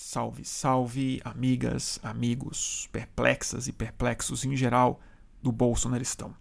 [0.00, 5.00] Salve, salve, amigas, amigos, perplexas e perplexos em geral
[5.42, 6.32] do Bolsonaristão.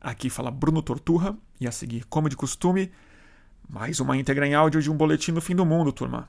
[0.00, 2.90] Aqui fala Bruno Torturra e a seguir, como de costume,
[3.70, 6.28] mais uma íntegra em áudio de um boletim do fim do mundo, turma.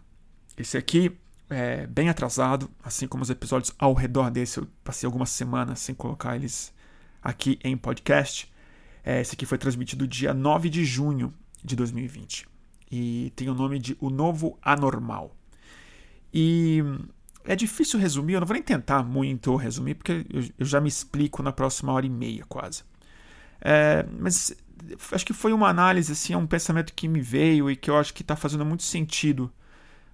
[0.56, 1.18] Esse aqui
[1.50, 4.60] é bem atrasado, assim como os episódios ao redor desse.
[4.60, 6.72] Eu passei algumas semanas sem colocar eles
[7.24, 8.54] aqui em podcast.
[9.04, 11.34] É, esse aqui foi transmitido dia 9 de junho
[11.64, 12.48] de 2020
[12.92, 15.36] e tem o nome de O Novo Anormal.
[16.38, 16.84] E
[17.46, 21.42] é difícil resumir, eu não vou nem tentar muito resumir, porque eu, já me explico
[21.42, 22.84] na próxima hora e meia, quase.
[23.62, 24.54] É, mas
[25.14, 27.98] acho que foi uma análise, assim, é um pensamento que me veio e que eu
[27.98, 29.50] acho que está fazendo muito sentido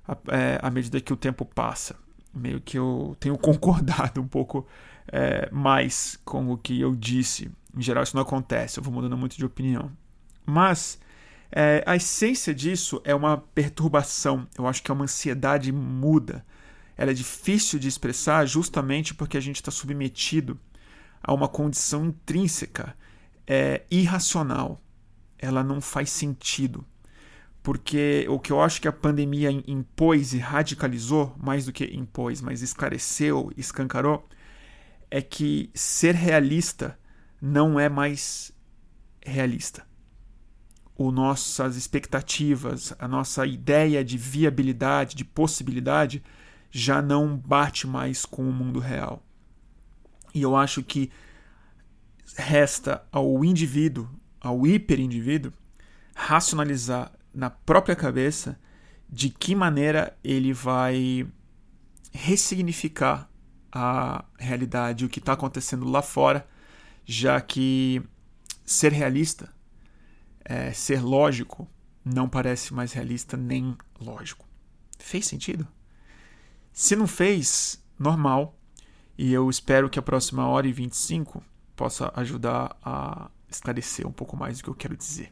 [0.07, 1.95] à, é, à, medida que o tempo passa.
[2.31, 4.67] Meio que eu tenho concordado um pouco
[5.11, 7.49] é, mais com o que eu disse.
[7.75, 9.91] Em geral, isso não acontece, eu vou mudando muito de opinião.
[10.45, 10.99] Mas
[11.51, 16.45] é, a essência disso é uma perturbação, eu acho que é uma ansiedade muda.
[16.95, 20.57] Ela é difícil de expressar justamente porque a gente está submetido
[21.21, 22.95] a uma condição intrínseca,
[23.45, 24.81] é, irracional.
[25.37, 26.85] Ela não faz sentido.
[27.61, 32.41] Porque o que eu acho que a pandemia impôs e radicalizou, mais do que impôs,
[32.41, 34.27] mas esclareceu, escancarou,
[35.09, 36.97] é que ser realista
[37.39, 38.51] não é mais
[39.23, 39.90] realista
[40.95, 46.23] o nossas expectativas, a nossa ideia de viabilidade, de possibilidade,
[46.69, 49.23] já não bate mais com o mundo real.
[50.33, 51.11] E eu acho que
[52.35, 54.07] resta ao indivíduo,
[54.39, 55.51] ao hiperindivíduo,
[56.15, 58.59] racionalizar na própria cabeça
[59.09, 61.27] de que maneira ele vai
[62.13, 63.29] ressignificar
[63.71, 66.47] a realidade, o que está acontecendo lá fora,
[67.05, 68.01] já que
[68.65, 69.49] ser realista
[70.45, 71.67] é, ser lógico
[72.03, 74.47] não parece mais realista nem lógico.
[74.97, 75.67] Fez sentido?
[76.73, 78.57] Se não fez, normal.
[79.17, 81.43] E eu espero que a próxima hora e 25
[81.75, 85.31] possa ajudar a esclarecer um pouco mais o que eu quero dizer.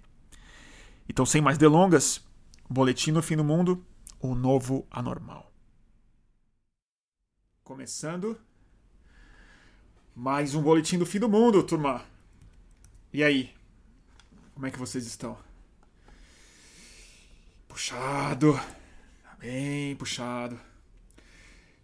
[1.08, 2.24] Então, sem mais delongas,
[2.70, 3.84] Boletim no Fim do Mundo,
[4.20, 5.52] o novo anormal.
[7.64, 8.40] Começando
[10.16, 12.04] mais um Boletim do Fim do Mundo, turma.
[13.12, 13.54] E aí,
[14.60, 15.38] como é que vocês estão?
[17.70, 18.60] Puxado.
[19.40, 20.60] Bem puxado.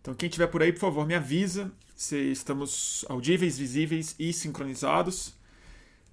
[0.02, 5.34] Então, quem estiver por aí, por favor, me avisa se estamos audíveis, visíveis e sincronizados.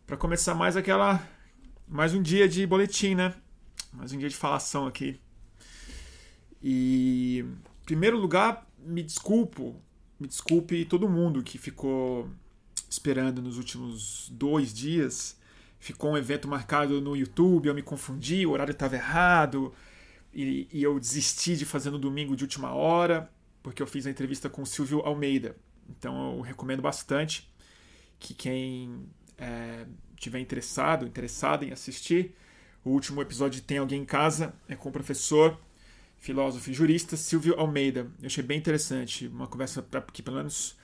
[0.06, 1.28] Para começar mais aquela.
[1.89, 3.34] Mais um dia de boletim, né?
[3.93, 5.19] Mais um dia de falação aqui.
[6.62, 7.44] E.
[7.44, 9.75] Em primeiro lugar, me desculpo.
[10.17, 12.31] Me desculpe todo mundo que ficou
[12.89, 15.41] esperando nos últimos dois dias
[15.82, 19.75] ficou um evento marcado no YouTube, eu me confundi, o horário estava errado,
[20.32, 23.28] e, e, eu desisti de fazer no domingo de última hora,
[23.65, 25.56] porque eu fiz a entrevista com o Silvio Almeida.
[25.91, 27.53] Então eu recomendo bastante
[28.16, 29.06] que quem
[29.37, 29.84] é,
[30.15, 32.32] tiver interessado, interessado em assistir,
[32.84, 35.59] o último episódio Tem Alguém em Casa é com o professor,
[36.20, 38.09] filósofo e jurista Silvio Almeida.
[38.20, 40.76] Eu achei bem interessante, uma conversa que, pelo menos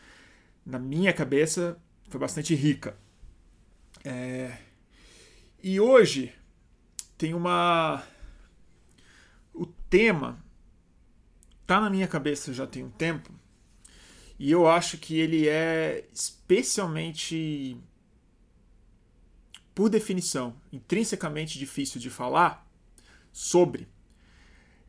[0.66, 1.78] na minha cabeça,
[2.08, 2.96] foi bastante rica.
[4.04, 4.58] É,
[5.62, 6.32] e hoje
[7.16, 8.02] tem uma.
[9.52, 10.42] O tema
[11.66, 13.32] tá na minha cabeça já tem um tempo.
[14.38, 17.76] E eu acho que ele é especialmente,
[19.74, 22.64] por definição, intrinsecamente difícil de falar
[23.32, 23.88] sobre.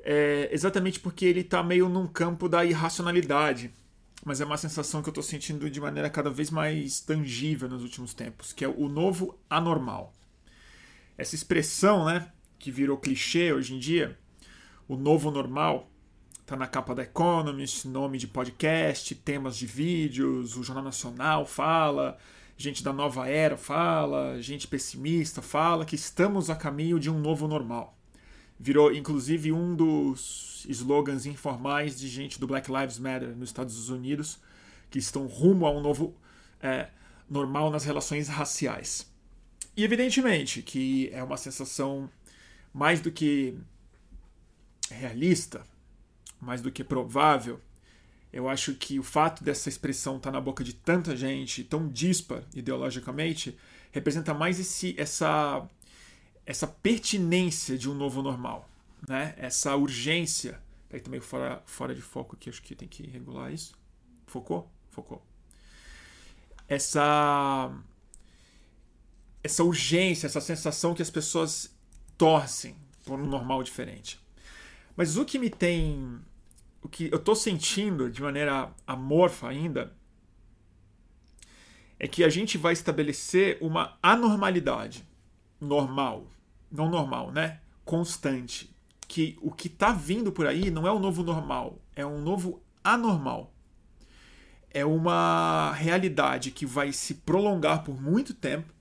[0.01, 3.73] É exatamente porque ele está meio num campo da irracionalidade.
[4.23, 7.81] Mas é uma sensação que eu estou sentindo de maneira cada vez mais tangível nos
[7.81, 10.13] últimos tempos, que é o novo anormal
[11.19, 14.17] essa expressão, né, que virou clichê hoje em dia,
[14.87, 15.91] o novo normal,
[16.45, 22.17] tá na capa da Economist, nome de podcast, temas de vídeos, o Jornal Nacional fala,
[22.55, 27.49] gente da nova era fala, gente pessimista fala que estamos a caminho de um novo
[27.49, 27.97] normal.
[28.57, 34.39] Virou inclusive um dos slogans informais de gente do Black Lives Matter nos Estados Unidos,
[34.89, 36.15] que estão rumo a um novo
[36.61, 36.87] é,
[37.29, 39.09] normal nas relações raciais.
[39.79, 42.09] E evidentemente que é uma sensação
[42.73, 43.57] mais do que
[44.91, 45.63] realista,
[46.37, 47.61] mais do que provável.
[48.33, 51.87] Eu acho que o fato dessa expressão estar tá na boca de tanta gente, tão
[51.87, 53.57] dispar ideologicamente,
[53.89, 55.65] representa mais esse, essa,
[56.45, 58.69] essa pertinência de um novo normal,
[59.07, 59.33] né?
[59.37, 60.61] essa urgência.
[60.89, 63.73] Peraí, também fora, fora de foco aqui, acho que tem que regular isso.
[64.27, 64.69] Focou?
[64.91, 65.25] Focou.
[66.67, 67.73] Essa
[69.43, 71.73] essa urgência, essa sensação que as pessoas
[72.17, 72.75] torcem
[73.05, 74.19] por um normal diferente.
[74.95, 76.19] Mas o que me tem
[76.81, 79.93] o que eu estou sentindo de maneira amorfa ainda
[81.99, 85.05] é que a gente vai estabelecer uma anormalidade
[85.59, 86.27] normal,
[86.71, 87.59] não normal, né?
[87.83, 88.73] Constante.
[89.07, 92.63] Que o que está vindo por aí não é o novo normal, é um novo
[92.83, 93.53] anormal.
[94.71, 98.73] É uma realidade que vai se prolongar por muito tempo,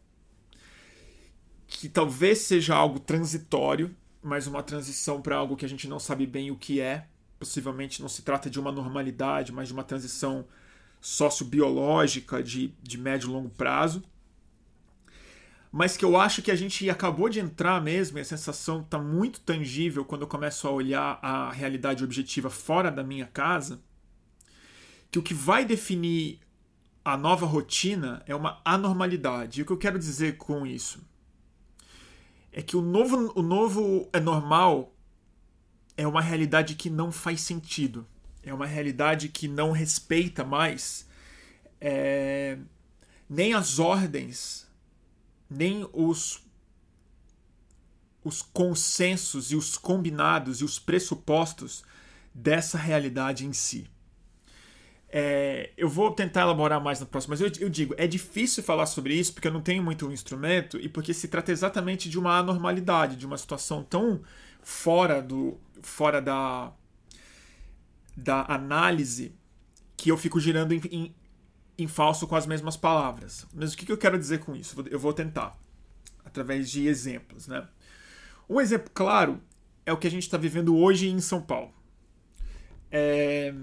[1.78, 6.26] que talvez seja algo transitório, mas uma transição para algo que a gente não sabe
[6.26, 7.06] bem o que é.
[7.38, 10.44] Possivelmente não se trata de uma normalidade, mas de uma transição
[11.00, 14.02] sociobiológica de, de médio e longo prazo.
[15.70, 18.98] Mas que eu acho que a gente acabou de entrar mesmo, e a sensação está
[18.98, 23.80] muito tangível quando eu começo a olhar a realidade objetiva fora da minha casa,
[25.12, 26.40] que o que vai definir
[27.04, 29.60] a nova rotina é uma anormalidade.
[29.60, 31.06] E o que eu quero dizer com isso?
[32.58, 34.92] É que o novo, o novo é normal
[35.96, 38.04] é uma realidade que não faz sentido.
[38.42, 41.06] É uma realidade que não respeita mais
[41.80, 42.58] é,
[43.30, 44.66] nem as ordens,
[45.48, 46.42] nem os,
[48.24, 51.84] os consensos e os combinados e os pressupostos
[52.34, 53.88] dessa realidade em si.
[55.10, 58.84] É, eu vou tentar elaborar mais na próxima, mas eu, eu, digo, é difícil falar
[58.84, 62.38] sobre isso porque eu não tenho muito instrumento e porque se trata exatamente de uma
[62.38, 64.20] anormalidade, de uma situação tão
[64.62, 66.72] fora do fora da
[68.14, 69.32] da análise
[69.96, 71.14] que eu fico girando em, em,
[71.78, 73.46] em falso com as mesmas palavras.
[73.54, 74.84] Mas o que, que eu quero dizer com isso?
[74.90, 75.56] Eu vou tentar,
[76.24, 77.46] através de exemplos.
[77.46, 77.66] Né?
[78.48, 79.40] Um exemplo claro
[79.86, 81.72] é o que a gente está vivendo hoje em São Paulo.
[82.90, 83.54] É,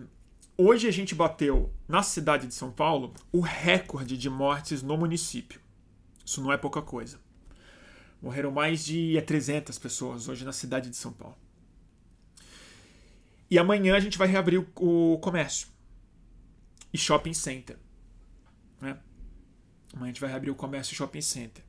[0.58, 5.60] hoje a gente bateu, na cidade de São Paulo, o recorde de mortes no município.
[6.26, 7.20] Isso não é pouca coisa.
[8.22, 11.38] Morreram mais de 300 pessoas hoje na cidade de São Paulo.
[13.50, 15.68] E amanhã a gente vai reabrir o, o comércio.
[16.92, 17.78] E shopping center.
[18.82, 18.98] Né?
[19.94, 21.64] Amanhã a gente vai reabrir o comércio e shopping center.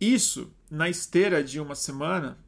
[0.00, 2.38] Isso na esteira de uma semana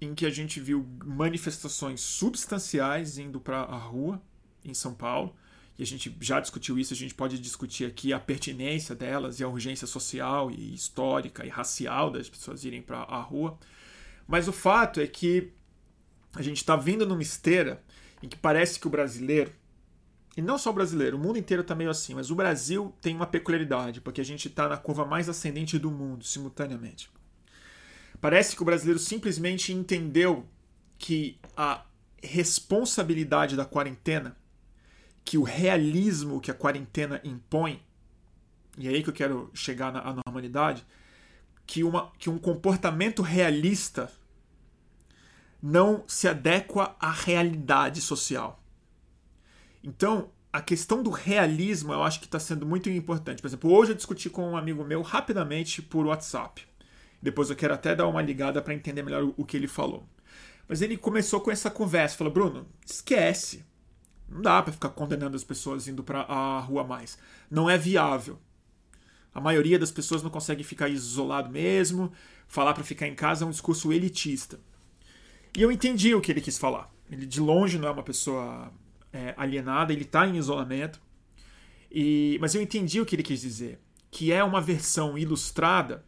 [0.00, 4.22] em que a gente viu manifestações substanciais indo para a rua
[4.64, 5.34] em São Paulo.
[5.78, 9.44] E a gente já discutiu isso, a gente pode discutir aqui a pertinência delas e
[9.44, 13.56] a urgência social e histórica e racial das pessoas irem para a rua.
[14.26, 15.52] Mas o fato é que
[16.34, 17.82] a gente está vindo numa esteira
[18.22, 19.52] em que parece que o brasileiro,
[20.36, 23.14] e não só o brasileiro, o mundo inteiro está meio assim, mas o Brasil tem
[23.14, 27.08] uma peculiaridade, porque a gente está na curva mais ascendente do mundo simultaneamente.
[28.20, 30.44] Parece que o brasileiro simplesmente entendeu
[30.98, 31.84] que a
[32.20, 34.36] responsabilidade da quarentena,
[35.28, 37.82] que o realismo que a quarentena impõe,
[38.78, 40.86] e é aí que eu quero chegar na normalidade,
[41.66, 44.10] que, uma, que um comportamento realista
[45.62, 48.58] não se adequa à realidade social.
[49.84, 53.42] Então, a questão do realismo eu acho que está sendo muito importante.
[53.42, 56.66] Por exemplo, hoje eu discuti com um amigo meu rapidamente por WhatsApp.
[57.20, 60.08] Depois eu quero até dar uma ligada para entender melhor o que ele falou.
[60.66, 63.67] Mas ele começou com essa conversa, falou: "Bruno, esquece.
[64.28, 67.18] Não dá para ficar condenando as pessoas indo para a rua mais.
[67.50, 68.38] Não é viável.
[69.34, 72.12] A maioria das pessoas não consegue ficar isolado mesmo.
[72.46, 74.60] Falar para ficar em casa é um discurso elitista.
[75.56, 76.92] E eu entendi o que ele quis falar.
[77.10, 78.70] Ele de longe não é uma pessoa
[79.12, 81.00] é, alienada, ele está em isolamento.
[81.90, 83.80] E, mas eu entendi o que ele quis dizer,
[84.10, 86.04] que é uma versão ilustrada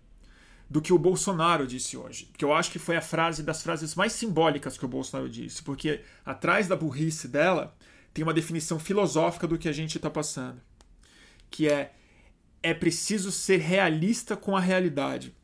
[0.69, 2.31] do que o Bolsonaro disse hoje.
[2.37, 5.63] Que eu acho que foi a frase das frases mais simbólicas que o Bolsonaro disse,
[5.63, 7.75] porque atrás da burrice dela
[8.13, 10.61] tem uma definição filosófica do que a gente está passando,
[11.51, 11.93] que é
[12.63, 15.35] é preciso ser realista com a realidade.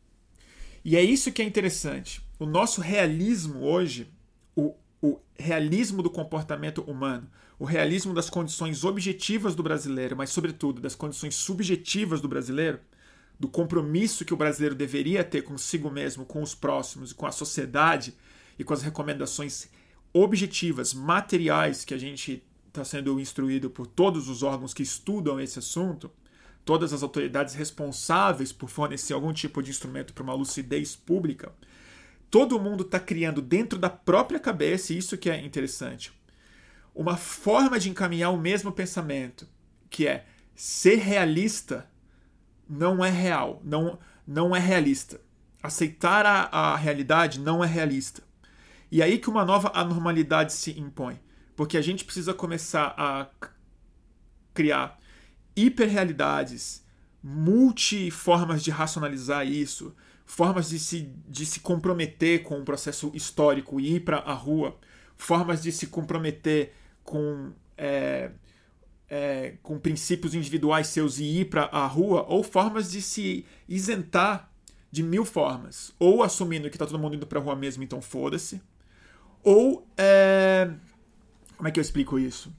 [0.85, 4.13] E é isso que é interessante o nosso realismo hoje,
[4.55, 10.81] o, o realismo do comportamento humano, o realismo das condições objetivas do brasileiro, mas, sobretudo,
[10.81, 12.79] das condições subjetivas do brasileiro,
[13.39, 18.15] do compromisso que o brasileiro deveria ter consigo mesmo, com os próximos com a sociedade
[18.59, 19.69] e com as recomendações
[20.13, 22.43] objetivas, materiais que a gente
[22.77, 26.11] está sendo instruído por todos os órgãos que estudam esse assunto,
[26.65, 31.53] todas as autoridades responsáveis por fornecer algum tipo de instrumento para uma lucidez pública,
[32.31, 36.13] todo mundo está criando dentro da própria cabeça, e isso que é interessante,
[36.95, 39.49] uma forma de encaminhar o mesmo pensamento,
[39.89, 41.89] que é ser realista
[42.69, 45.21] não é real, não, não é realista.
[45.63, 48.23] Aceitar a, a realidade não é realista.
[48.91, 51.21] E aí que uma nova anormalidade se impõe,
[51.57, 53.29] porque a gente precisa começar a
[54.53, 54.99] criar
[55.57, 56.85] hiperrealidades,
[57.23, 59.95] multiformas de racionalizar isso,
[60.25, 64.79] formas de se, de se comprometer com o processo histórico e ir para a rua,
[65.17, 68.31] formas de se comprometer com, é,
[69.09, 74.53] é, com princípios individuais seus e ir para a rua, ou formas de se isentar
[74.91, 75.95] de mil formas.
[75.99, 78.61] Ou assumindo que tá todo mundo indo para a rua mesmo, então foda-se.
[79.43, 79.87] Ou.
[79.97, 80.71] É...
[81.57, 82.55] Como é que eu explico isso?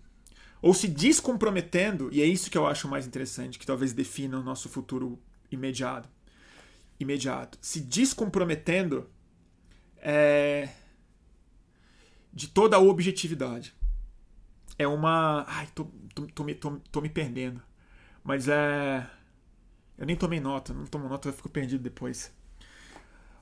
[0.61, 4.43] Ou se descomprometendo, e é isso que eu acho mais interessante, que talvez defina o
[4.43, 5.19] nosso futuro
[5.51, 6.09] imediato.
[6.99, 7.59] Imediato.
[7.61, 9.07] Se descomprometendo
[9.97, 10.69] é,
[12.33, 13.75] de toda a objetividade.
[14.79, 15.45] É uma.
[15.47, 17.61] Ai, tô, tô, tô, me, tô, tô me perdendo.
[18.23, 19.07] Mas é.
[19.97, 22.31] Eu nem tomei nota, não tomo nota, eu fico perdido depois.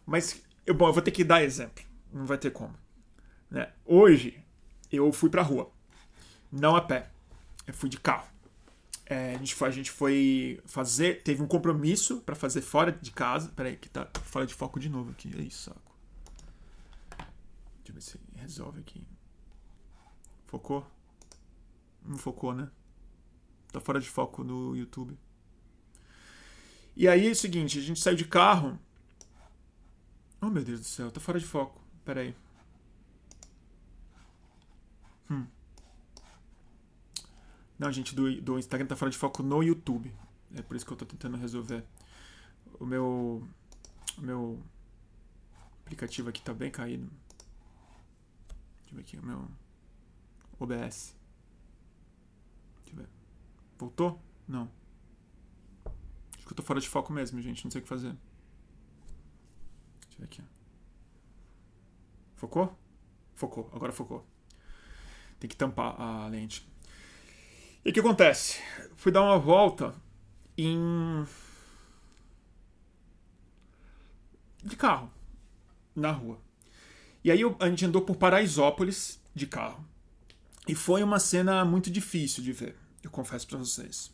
[0.05, 1.83] Mas, eu, bom, eu vou ter que dar exemplo.
[2.13, 2.73] Não vai ter como.
[3.51, 3.69] Né?
[3.85, 4.44] Hoje,
[4.91, 5.71] eu fui pra rua.
[6.51, 7.09] Não a pé.
[7.67, 8.27] Eu fui de carro.
[9.05, 11.21] É, a, gente foi, a gente foi fazer.
[11.23, 13.49] Teve um compromisso para fazer fora de casa.
[13.55, 15.29] Peraí, que tá fora de foco de novo aqui.
[15.41, 15.95] Isso, saco.
[17.83, 19.07] Deixa eu ver se resolve aqui.
[20.47, 20.85] Focou?
[22.03, 22.69] Não focou, né?
[23.71, 25.17] Tá fora de foco no YouTube.
[26.95, 28.79] E aí é o seguinte, a gente saiu de carro.
[30.41, 31.81] Oh meu Deus do céu, tá fora de foco.
[32.05, 32.35] Pera aí.
[35.29, 35.45] Hum.
[37.77, 40.13] Não, gente, do, do Instagram tá fora de foco no YouTube.
[40.55, 41.83] É por isso que eu tô tentando resolver.
[42.79, 43.45] O meu.
[44.17, 44.63] O meu
[45.83, 47.11] aplicativo aqui tá bem caído.
[48.77, 49.47] Deixa eu ver aqui, o meu
[50.59, 51.15] OBS.
[52.83, 53.09] Deixa eu ver.
[53.77, 54.21] Voltou?
[54.47, 54.71] Não.
[56.35, 57.63] Acho que eu tô fora de foco mesmo, gente.
[57.65, 58.15] Não sei o que fazer.
[60.01, 60.43] Deixa eu ver aqui.
[62.35, 62.77] Focou?
[63.33, 63.69] Focou.
[63.73, 64.25] Agora focou.
[65.45, 66.67] Tem que tampar a lente.
[67.85, 68.59] E o que acontece?
[68.95, 69.93] Fui dar uma volta
[70.57, 71.23] em.
[74.63, 75.11] de carro.
[75.95, 76.39] Na rua.
[77.23, 79.85] E aí a gente andou por Paraisópolis de carro.
[80.67, 84.11] E foi uma cena muito difícil de ver, eu confesso para vocês.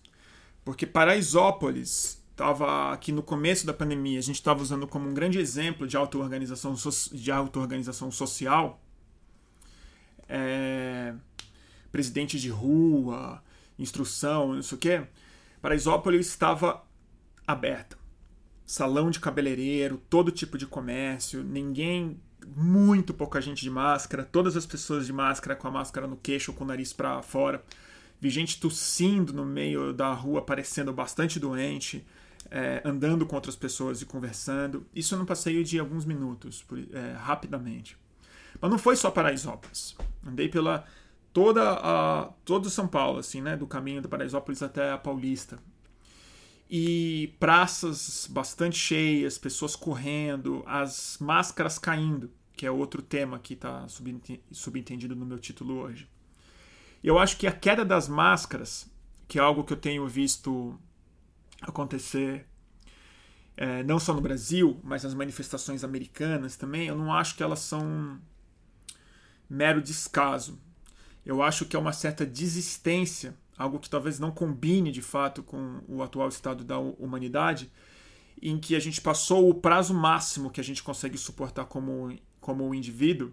[0.66, 5.40] Porque Paraisópolis estava aqui no começo da pandemia, a gente estava usando como um grande
[5.40, 6.76] exemplo de auto-organização
[7.14, 8.81] de auto-organização social.
[10.34, 11.14] É,
[11.92, 13.44] presidente de rua,
[13.78, 15.04] instrução, não sei o quê.
[15.62, 16.84] Paraisópolis estava
[17.46, 17.98] aberta.
[18.66, 22.18] Salão de cabeleireiro, todo tipo de comércio, ninguém
[22.56, 26.54] muito pouca gente de máscara, todas as pessoas de máscara com a máscara no queixo,
[26.54, 27.64] com o nariz para fora.
[28.20, 32.06] Vi gente tossindo no meio da rua, parecendo bastante doente,
[32.50, 34.86] é, andando com outras pessoas e conversando.
[34.96, 37.98] Isso num passeio de alguns minutos, é, rapidamente.
[38.60, 39.96] Mas não foi só Paraisópolis.
[40.26, 40.86] Andei pela
[41.32, 45.60] toda a todo São Paulo, assim, né, do caminho do Paraisópolis até a Paulista.
[46.70, 52.30] E praças bastante cheias, pessoas correndo, as máscaras caindo
[52.62, 53.88] que é outro tema que está
[54.52, 56.08] subentendido no meu título hoje.
[57.04, 58.88] Eu acho que a queda das máscaras,
[59.28, 60.80] que é algo que eu tenho visto
[61.60, 62.46] acontecer
[63.58, 67.62] é, não só no Brasil, mas nas manifestações americanas também, eu não acho que elas
[67.62, 68.22] são
[69.52, 70.58] mero descaso.
[71.26, 75.82] Eu acho que é uma certa desistência, algo que talvez não combine de fato com
[75.88, 77.70] o atual estado da humanidade,
[78.42, 82.68] em que a gente passou o prazo máximo que a gente consegue suportar como como
[82.68, 83.32] o indivíduo,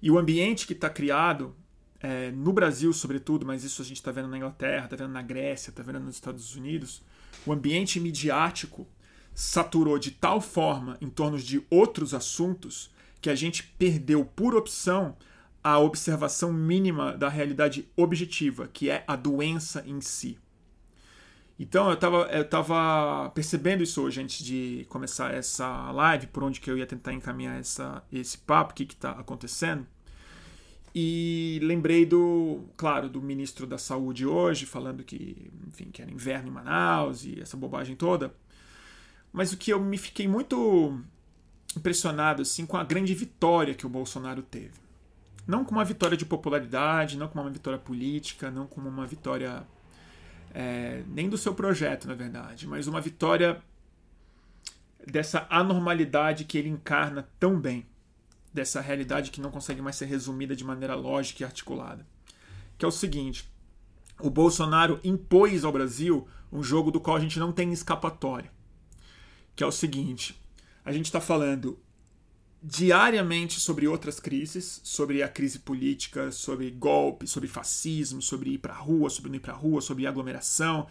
[0.00, 1.56] e o ambiente que está criado,
[1.98, 5.22] é, no Brasil sobretudo, mas isso a gente está vendo na Inglaterra, está vendo na
[5.22, 7.02] Grécia, está vendo nos Estados Unidos,
[7.44, 8.86] o ambiente midiático
[9.34, 15.16] saturou de tal forma em torno de outros assuntos que a gente perdeu por opção
[15.72, 20.38] a observação mínima da realidade objetiva, que é a doença em si.
[21.58, 26.60] Então eu estava eu tava percebendo isso hoje antes de começar essa live, por onde
[26.60, 29.86] que eu ia tentar encaminhar essa, esse papo, o que está acontecendo.
[30.94, 36.48] E lembrei do, claro, do ministro da Saúde hoje, falando que, enfim, que era inverno
[36.48, 38.34] em Manaus e essa bobagem toda.
[39.32, 40.98] Mas o que eu me fiquei muito
[41.76, 44.87] impressionado assim com a grande vitória que o Bolsonaro teve.
[45.48, 49.66] Não com uma vitória de popularidade, não com uma vitória política, não como uma vitória
[50.54, 53.62] é, nem do seu projeto, na verdade, mas uma vitória
[55.06, 57.86] dessa anormalidade que ele encarna tão bem,
[58.52, 62.06] dessa realidade que não consegue mais ser resumida de maneira lógica e articulada.
[62.76, 63.50] Que é o seguinte:
[64.20, 68.52] o Bolsonaro impôs ao Brasil um jogo do qual a gente não tem escapatória.
[69.56, 70.38] Que é o seguinte:
[70.84, 71.78] a gente está falando
[72.62, 78.74] diariamente sobre outras crises, sobre a crise política, sobre golpe, sobre fascismo, sobre ir para
[78.74, 80.86] a rua, sobre não ir para a rua, sobre aglomeração.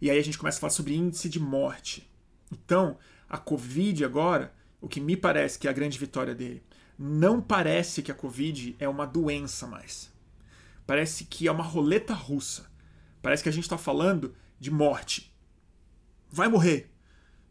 [0.00, 2.08] E aí a gente começa a falar sobre índice de morte.
[2.50, 2.96] Então,
[3.28, 6.62] a Covid agora, o que me parece que é a grande vitória dele,
[6.98, 10.10] não parece que a Covid é uma doença mais.
[10.86, 12.70] Parece que é uma roleta russa.
[13.22, 15.32] Parece que a gente está falando de morte.
[16.30, 16.89] Vai morrer.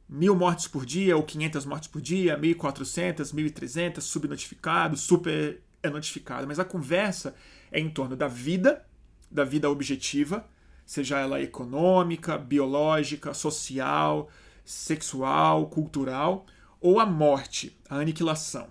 [0.10, 6.48] Mil mortes por dia, ou 500 mortes por dia, 1.400, 1.300, subnotificado, super é notificado.
[6.48, 7.36] Mas a conversa
[7.72, 8.84] é em torno da vida,
[9.30, 10.48] da vida objetiva,
[10.86, 14.30] seja ela econômica, biológica, social,
[14.66, 16.46] sexual, cultural,
[16.82, 18.68] ou a morte, a aniquilação.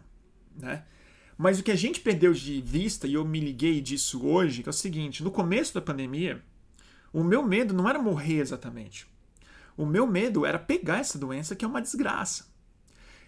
[0.57, 0.83] Né?
[1.37, 4.71] Mas o que a gente perdeu de vista, e eu me liguei disso hoje, é
[4.71, 6.43] o seguinte: no começo da pandemia,
[7.13, 9.07] o meu medo não era morrer exatamente.
[9.79, 12.49] O meu medo era pegar essa doença, que é uma desgraça.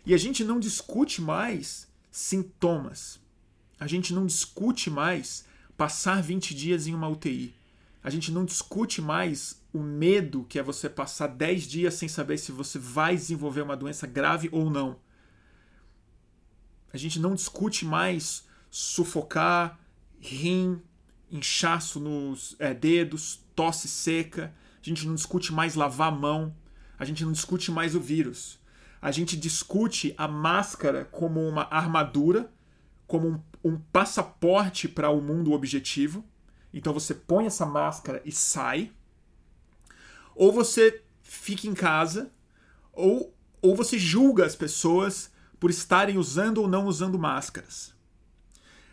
[0.04, 3.21] E a gente não discute mais sintomas.
[3.78, 5.45] A gente não discute mais
[5.76, 7.54] passar 20 dias em uma UTI.
[8.02, 12.37] A gente não discute mais o medo que é você passar 10 dias sem saber
[12.37, 14.99] se você vai desenvolver uma doença grave ou não.
[16.92, 19.78] A gente não discute mais sufocar,
[20.19, 20.83] rim,
[21.30, 24.52] inchaço nos é, dedos, tosse seca.
[24.83, 26.55] A gente não discute mais lavar a mão.
[26.99, 28.59] A gente não discute mais o vírus.
[29.01, 32.53] A gente discute a máscara como uma armadura,
[33.07, 36.25] como um, um passaporte para o mundo objetivo.
[36.73, 38.93] Então você põe essa máscara e sai.
[40.35, 42.31] Ou você fica em casa,
[42.93, 47.95] ou, ou você julga as pessoas por estarem usando ou não usando máscaras.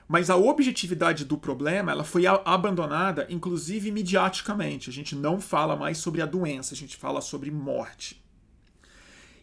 [0.07, 4.89] Mas a objetividade do problema ela foi abandonada, inclusive mediaticamente.
[4.89, 8.23] A gente não fala mais sobre a doença, a gente fala sobre morte.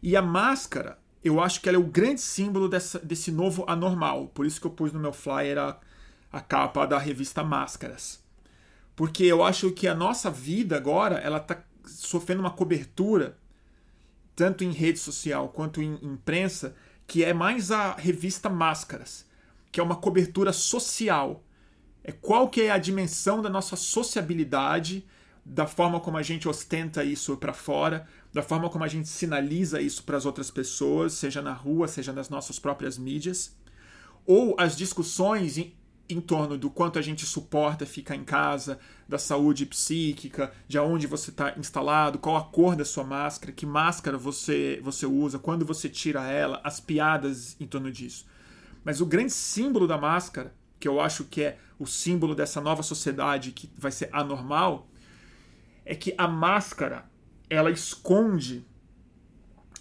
[0.02, 4.28] E a máscara, eu acho que ela é o grande símbolo dessa, desse novo anormal.
[4.28, 5.78] Por isso que eu pus no meu flyer a,
[6.32, 8.22] a capa da revista Máscaras.
[8.96, 13.36] Porque eu acho que a nossa vida agora ela está sofrendo uma cobertura,
[14.34, 16.74] tanto em rede social quanto em imprensa,
[17.06, 19.26] que é mais a revista Máscaras,
[19.74, 21.42] que é uma cobertura social.
[22.04, 25.04] É qual que é a dimensão da nossa sociabilidade,
[25.44, 29.80] da forma como a gente ostenta isso para fora, da forma como a gente sinaliza
[29.80, 33.56] isso para as outras pessoas, seja na rua, seja nas nossas próprias mídias,
[34.24, 39.66] ou as discussões em torno do quanto a gente suporta ficar em casa, da saúde
[39.66, 44.78] psíquica, de onde você está instalado, qual a cor da sua máscara, que máscara você,
[44.84, 48.24] você usa, quando você tira ela, as piadas em torno disso.
[48.84, 52.82] Mas o grande símbolo da máscara, que eu acho que é o símbolo dessa nova
[52.82, 54.86] sociedade que vai ser anormal,
[55.84, 57.10] é que a máscara
[57.48, 58.66] ela esconde,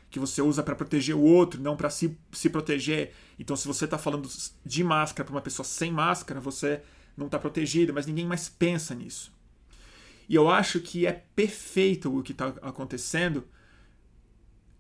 [0.09, 3.12] Que você usa para proteger o outro, não para se, se proteger.
[3.40, 4.28] Então, se você está falando
[4.64, 6.81] de máscara para uma pessoa sem máscara, você
[7.16, 9.33] não está protegido, mas ninguém mais pensa nisso.
[10.28, 13.48] E eu acho que é perfeito o que está acontecendo,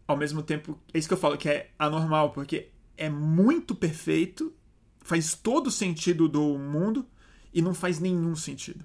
[0.06, 4.54] ao mesmo tempo, é isso que eu falo que é anormal, porque é muito perfeito,
[5.00, 7.06] faz todo sentido do mundo
[7.52, 8.84] e não faz nenhum sentido.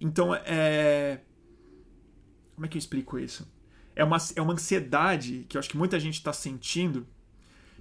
[0.00, 1.20] Então, é.
[2.54, 3.50] Como é que eu explico isso?
[3.94, 7.06] É uma, é uma ansiedade que eu acho que muita gente está sentindo,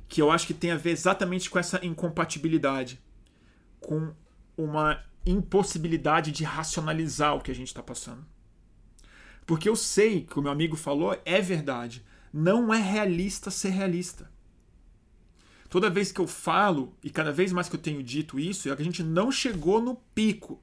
[0.07, 2.99] que eu acho que tem a ver exatamente com essa incompatibilidade
[3.79, 4.13] com
[4.55, 8.25] uma impossibilidade de racionalizar o que a gente está passando.
[9.47, 12.05] Porque eu sei que o meu amigo falou é verdade.
[12.31, 14.29] Não é realista ser realista.
[15.69, 18.75] Toda vez que eu falo, e cada vez mais que eu tenho dito isso, é
[18.75, 20.61] que a gente não chegou no pico.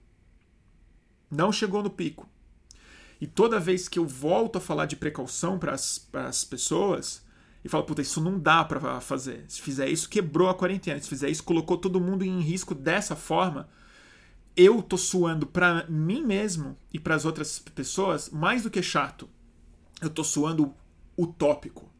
[1.31, 2.29] Não chegou no pico.
[3.21, 7.25] E toda vez que eu volto a falar de precaução para as pessoas,
[7.65, 9.47] e fala, puta, isso não dá para fazer.
[9.49, 11.01] Se fizer isso, quebrou a quarentena.
[11.01, 13.67] Se fizer isso, colocou todo mundo em risco dessa forma.
[14.57, 19.29] Eu tô suando para mim mesmo e para as outras pessoas mais do que chato.
[20.01, 20.75] Eu tô suando
[21.17, 21.91] utópico.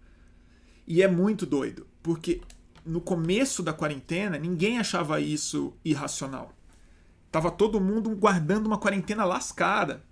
[0.87, 2.41] E é muito doido, porque
[2.85, 6.55] no começo da quarentena, ninguém achava isso irracional.
[7.33, 10.05] Tava todo mundo guardando uma quarentena lascada.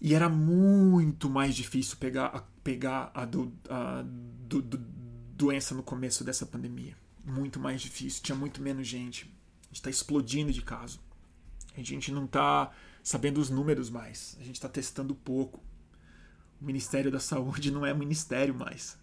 [0.00, 6.24] E era muito mais difícil pegar, pegar a, do, a do, do, doença no começo
[6.24, 6.96] dessa pandemia.
[7.22, 9.30] Muito mais difícil, tinha muito menos gente.
[9.70, 11.00] A gente está explodindo de caso.
[11.76, 14.36] A gente não está sabendo os números mais.
[14.40, 15.62] A gente está testando pouco.
[16.60, 18.98] O Ministério da Saúde não é ministério mais.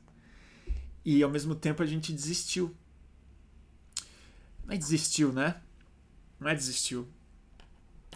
[1.05, 2.75] E ao mesmo tempo a gente desistiu.
[4.65, 5.61] Não é desistiu, né?
[6.37, 7.07] Não é desistiu.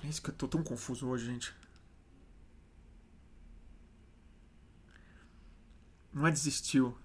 [0.03, 1.53] É isso que eu tô tão confuso hoje, gente.
[6.13, 6.97] Não é desistiu.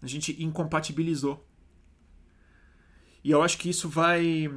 [0.00, 1.44] A gente incompatibilizou.
[3.26, 4.48] E eu acho que isso vai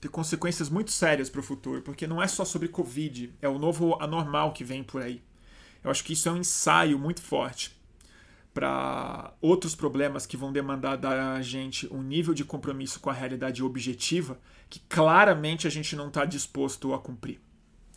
[0.00, 3.58] ter consequências muito sérias para o futuro, porque não é só sobre Covid, é o
[3.58, 5.22] novo anormal que vem por aí.
[5.82, 7.78] Eu acho que isso é um ensaio muito forte
[8.54, 13.62] para outros problemas que vão demandar da gente um nível de compromisso com a realidade
[13.62, 17.38] objetiva que claramente a gente não está disposto a cumprir.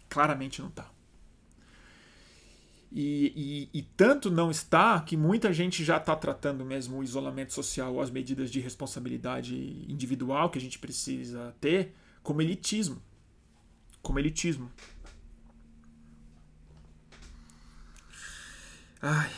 [0.09, 0.91] Claramente não está.
[2.99, 7.53] E, e, e, tanto não está que muita gente já está tratando mesmo o isolamento
[7.53, 9.55] social as medidas de responsabilidade
[9.87, 12.99] individual que a gente precisa ter como elitismo.
[14.01, 14.71] Como elitismo.
[18.99, 19.31] Ai.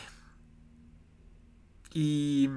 [1.94, 2.48] E.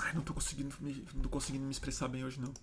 [0.00, 0.74] Ai, não tô conseguindo,
[1.14, 2.54] não tô conseguindo me expressar bem hoje, não.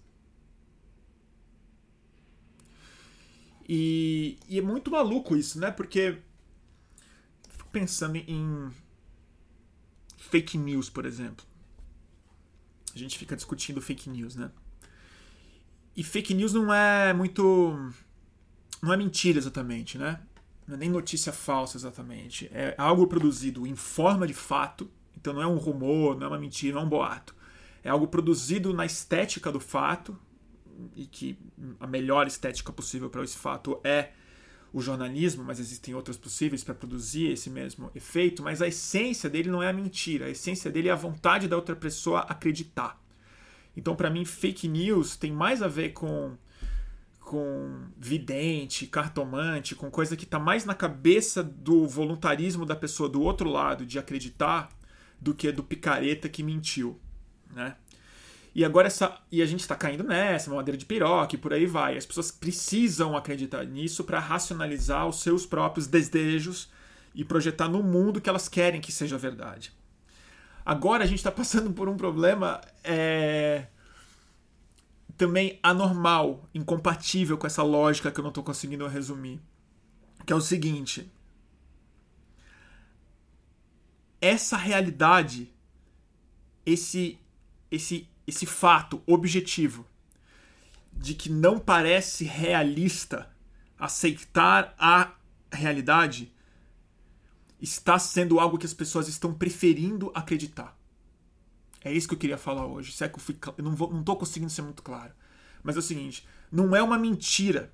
[3.73, 5.71] E, e é muito maluco isso, né?
[5.71, 6.17] Porque
[7.47, 8.69] fico pensando em
[10.17, 11.45] fake news, por exemplo.
[12.93, 14.51] A gente fica discutindo fake news, né?
[15.95, 17.93] E fake news não é muito.
[18.81, 20.19] Não é mentira exatamente, né?
[20.67, 22.49] Não é nem notícia falsa exatamente.
[22.51, 24.91] É algo produzido em forma de fato.
[25.15, 27.33] Então não é um rumor, não é uma mentira, não é um boato.
[27.81, 30.19] É algo produzido na estética do fato,
[30.95, 31.37] e que
[31.79, 34.11] a melhor estética possível para esse fato é
[34.73, 39.49] o jornalismo, mas existem outras possíveis para produzir esse mesmo efeito, mas a essência dele
[39.49, 43.01] não é a mentira, a essência dele é a vontade da outra pessoa acreditar.
[43.75, 46.37] Então, para mim, fake news tem mais a ver com
[47.19, 53.21] com vidente, cartomante, com coisa que está mais na cabeça do voluntarismo da pessoa do
[53.21, 54.67] outro lado de acreditar
[55.17, 56.99] do que do picareta que mentiu,
[57.53, 57.77] né?
[58.53, 59.17] E agora essa.
[59.31, 61.97] E a gente está caindo nessa, madeira de piroca e por aí vai.
[61.97, 66.69] As pessoas precisam acreditar nisso para racionalizar os seus próprios desejos
[67.15, 69.73] e projetar no mundo que elas querem que seja verdade.
[70.65, 73.67] Agora a gente está passando por um problema é,
[75.17, 79.39] também anormal, incompatível com essa lógica que eu não estou conseguindo resumir.
[80.25, 81.09] Que é o seguinte:
[84.19, 85.51] essa realidade,
[86.65, 87.17] esse,
[87.71, 89.85] esse esse fato objetivo
[90.93, 93.29] de que não parece realista
[93.77, 95.11] aceitar a
[95.51, 96.33] realidade
[97.61, 100.77] está sendo algo que as pessoas estão preferindo acreditar.
[101.83, 102.91] É isso que eu queria falar hoje.
[102.93, 105.13] Se é que eu, fui, eu não, vou, não tô conseguindo ser muito claro.
[105.61, 107.73] Mas é o seguinte: não é uma mentira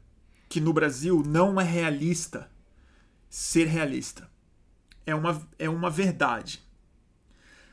[0.49, 2.49] que no Brasil não é realista
[3.29, 4.29] ser realista.
[5.05, 6.65] É uma, é uma verdade.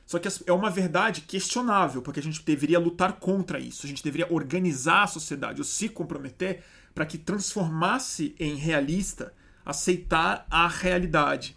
[0.07, 4.05] Só que é uma verdade questionável, porque a gente deveria lutar contra isso, a gente
[4.05, 6.63] deveria organizar a sociedade, ou se comprometer
[6.95, 9.33] para que transformasse em realista
[9.65, 11.57] aceitar a realidade.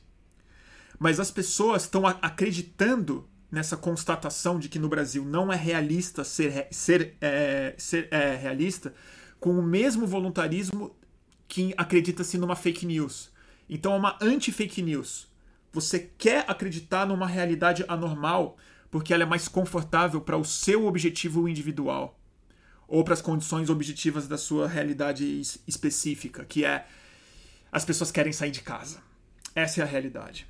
[0.98, 6.68] Mas as pessoas estão acreditando nessa constatação de que no Brasil não é realista ser,
[6.72, 8.94] ser, é, ser é, realista
[9.40, 10.96] com o mesmo voluntarismo
[11.48, 13.30] que acredita-se numa fake news.
[13.70, 15.27] Então é uma anti-fake news.
[15.78, 18.58] Você quer acreditar numa realidade anormal
[18.90, 22.20] porque ela é mais confortável para o seu objetivo individual
[22.88, 26.88] ou para as condições objetivas da sua realidade específica, que é
[27.72, 29.04] as pessoas querem sair de casa.
[29.54, 30.48] Essa é a realidade.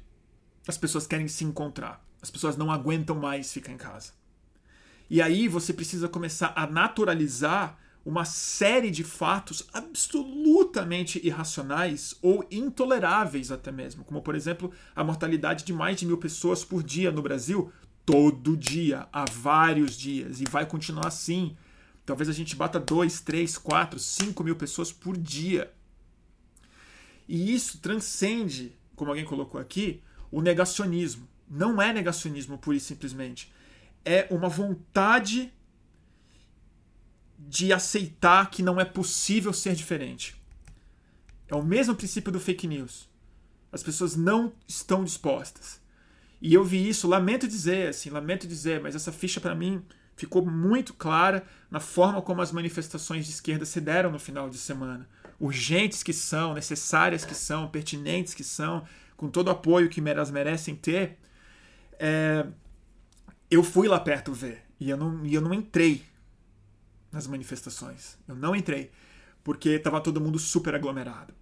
[0.65, 2.01] As pessoas querem se encontrar.
[2.21, 4.13] As pessoas não aguentam mais ficar em casa.
[5.09, 7.77] E aí você precisa começar a naturalizar
[8.07, 15.65] uma série de fatos absolutamente irracionais ou intoleráveis até mesmo, como por exemplo a mortalidade
[15.65, 17.69] de mais de mil pessoas por dia no Brasil,
[18.05, 21.57] todo dia, há vários dias, e vai continuar assim.
[22.05, 25.69] Talvez a gente bata 2, 3, 4, 5 mil pessoas por dia.
[27.27, 31.27] E isso transcende, como alguém colocou aqui, o negacionismo.
[31.49, 33.51] Não é negacionismo pura e simplesmente.
[34.05, 35.51] É uma vontade
[37.37, 40.35] de aceitar que não é possível ser diferente.
[41.47, 43.07] É o mesmo princípio do fake news.
[43.71, 45.79] As pessoas não estão dispostas.
[46.41, 49.83] E eu vi isso, lamento dizer, assim, lamento dizer, mas essa ficha para mim
[50.15, 54.57] ficou muito clara na forma como as manifestações de esquerda se deram no final de
[54.57, 55.07] semana.
[55.39, 58.83] Urgentes que são, necessárias que são, pertinentes que são,
[59.15, 61.17] com todo o apoio que elas merecem ter.
[61.99, 62.45] É,
[63.49, 66.03] eu fui lá perto ver e eu não, e eu não entrei
[67.11, 68.17] nas manifestações.
[68.27, 68.91] Eu não entrei
[69.43, 71.33] porque estava todo mundo super aglomerado.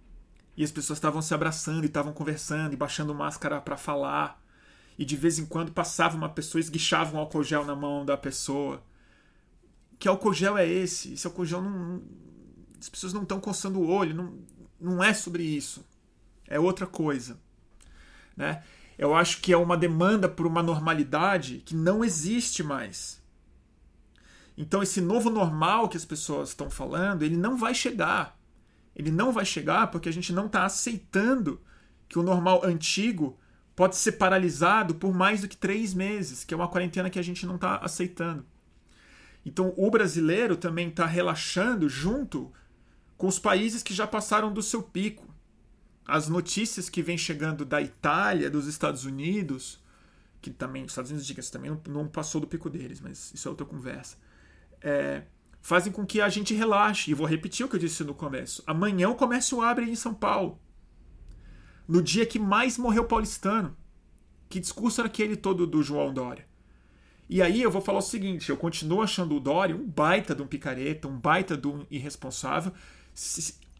[0.56, 4.42] E as pessoas estavam se abraçando e estavam conversando e baixando máscara para falar
[4.98, 8.04] e de vez em quando passava uma pessoa e esguichava um álcool gel na mão
[8.04, 8.82] da pessoa.
[9.98, 11.12] Que álcool gel é esse?
[11.12, 12.02] Esse álcool gel não.
[12.80, 14.38] As pessoas não estão coçando o olho, não,
[14.80, 15.84] não é sobre isso.
[16.46, 17.38] É outra coisa.
[18.36, 18.62] Né?
[18.98, 23.22] Eu acho que é uma demanda por uma normalidade que não existe mais.
[24.56, 28.38] Então, esse novo normal que as pessoas estão falando, ele não vai chegar.
[28.94, 31.60] Ele não vai chegar porque a gente não está aceitando
[32.08, 33.38] que o normal antigo
[33.74, 37.22] pode ser paralisado por mais do que três meses, que é uma quarentena que a
[37.22, 38.46] gente não está aceitando.
[39.44, 42.50] Então, o brasileiro também está relaxando junto
[43.16, 45.26] com os países que já passaram do seu pico.
[46.06, 49.80] As notícias que vêm chegando da Itália, dos Estados Unidos,
[50.40, 53.46] que também, os Estados Unidos, diga também não, não, passou do pico deles, mas isso
[53.46, 54.16] é outra conversa,
[54.82, 55.22] é,
[55.60, 57.10] fazem com que a gente relaxe.
[57.10, 58.62] E vou repetir o que eu disse no começo.
[58.66, 60.60] Amanhã o comércio abre em São Paulo
[61.86, 63.76] no dia que mais morreu paulistano.
[64.48, 66.46] Que discurso era aquele todo do João Dória?
[67.28, 70.42] E aí eu vou falar o seguinte: eu continuo achando o Dória um baita de
[70.42, 72.72] um picareta, um baita de um irresponsável.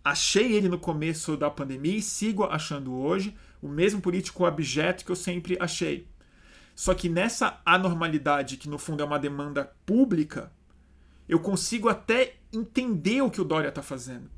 [0.05, 5.11] Achei ele no começo da pandemia e sigo achando hoje o mesmo político abjeto que
[5.11, 6.09] eu sempre achei.
[6.75, 10.53] Só que nessa anormalidade, que no fundo é uma demanda pública,
[11.29, 14.31] eu consigo até entender o que o Dória está fazendo.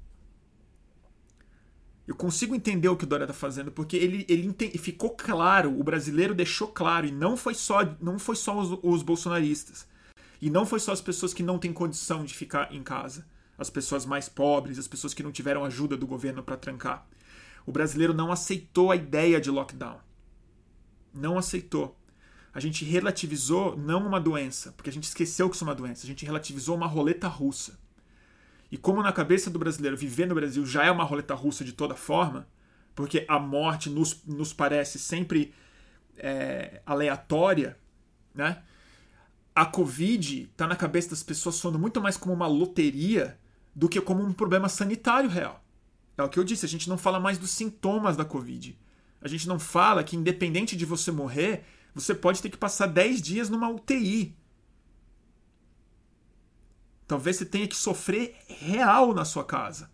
[2.06, 5.84] Eu consigo entender o que o Dória está fazendo, porque ele, ele ficou claro, o
[5.84, 9.86] brasileiro deixou claro, e não foi só, não foi só os, os bolsonaristas.
[10.40, 13.26] E não foi só as pessoas que não têm condição de ficar em casa.
[13.58, 17.06] As pessoas mais pobres, as pessoas que não tiveram ajuda do governo para trancar.
[17.66, 19.98] O brasileiro não aceitou a ideia de lockdown.
[21.12, 21.97] Não aceitou.
[22.58, 26.04] A gente relativizou não uma doença, porque a gente esqueceu que isso é uma doença.
[26.04, 27.78] A gente relativizou uma roleta russa.
[28.68, 31.72] E como na cabeça do brasileiro viver no Brasil já é uma roleta russa de
[31.72, 32.48] toda forma,
[32.96, 35.54] porque a morte nos, nos parece sempre
[36.16, 37.78] é, aleatória,
[38.34, 38.60] né?
[39.54, 43.38] A Covid está na cabeça das pessoas soando muito mais como uma loteria
[43.72, 45.64] do que como um problema sanitário real.
[46.16, 48.76] É o que eu disse, a gente não fala mais dos sintomas da Covid.
[49.22, 51.64] A gente não fala que, independente de você morrer,
[52.00, 54.36] você pode ter que passar 10 dias numa UTI.
[57.06, 59.90] Talvez você tenha que sofrer real na sua casa.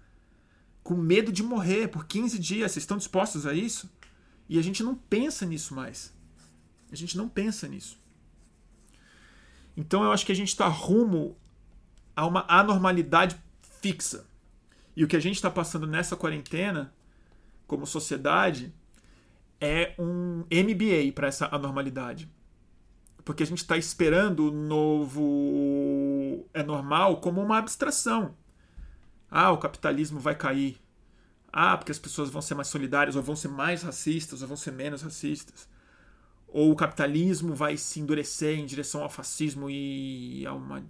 [0.83, 2.73] Com medo de morrer por 15 dias.
[2.73, 3.91] Vocês estão dispostos a isso?
[4.49, 6.13] E a gente não pensa nisso mais.
[6.91, 7.99] A gente não pensa nisso.
[9.77, 11.37] Então eu acho que a gente está rumo
[12.15, 13.41] a uma anormalidade
[13.81, 14.27] fixa.
[14.97, 16.93] E o que a gente está passando nessa quarentena,
[17.67, 18.73] como sociedade,
[19.61, 22.29] é um MBA para essa anormalidade
[23.25, 28.37] porque a gente está esperando o novo é normal como uma abstração.
[29.31, 30.79] Ah, o capitalismo vai cair.
[31.51, 34.57] Ah, porque as pessoas vão ser mais solidárias, ou vão ser mais racistas, ou vão
[34.57, 35.69] ser menos racistas.
[36.49, 40.85] Ou o capitalismo vai se endurecer em direção ao fascismo e a uma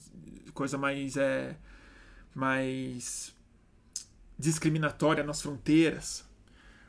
[0.52, 1.56] coisa mais é
[2.34, 3.34] mais
[4.36, 6.28] discriminatória nas fronteiras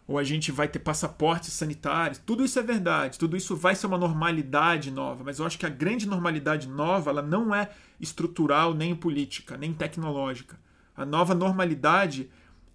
[0.07, 2.19] ou a gente vai ter passaportes sanitários.
[2.23, 5.65] Tudo isso é verdade, tudo isso vai ser uma normalidade nova, mas eu acho que
[5.65, 10.59] a grande normalidade nova ela não é estrutural, nem política, nem tecnológica.
[10.95, 12.29] A nova normalidade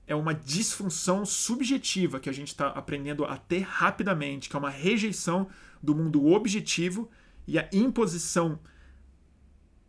[0.07, 4.71] é uma disfunção subjetiva que a gente está aprendendo a ter rapidamente, que é uma
[4.71, 5.47] rejeição
[5.81, 7.09] do mundo objetivo
[7.47, 8.59] e a imposição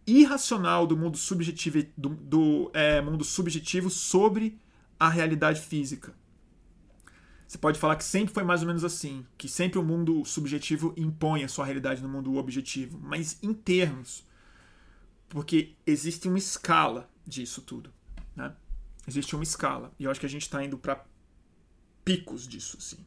[0.06, 4.60] irracional do mundo subjetivo, do, do é, mundo subjetivo sobre
[5.00, 6.14] a realidade física.
[7.52, 10.94] Você pode falar que sempre foi mais ou menos assim, que sempre o mundo subjetivo
[10.96, 14.26] impõe a sua realidade no mundo objetivo, mas em termos,
[15.28, 17.94] porque existe uma escala disso tudo,
[18.38, 18.56] né?
[19.06, 21.04] Existe uma escala e eu acho que a gente está indo para
[22.06, 23.06] picos disso, assim.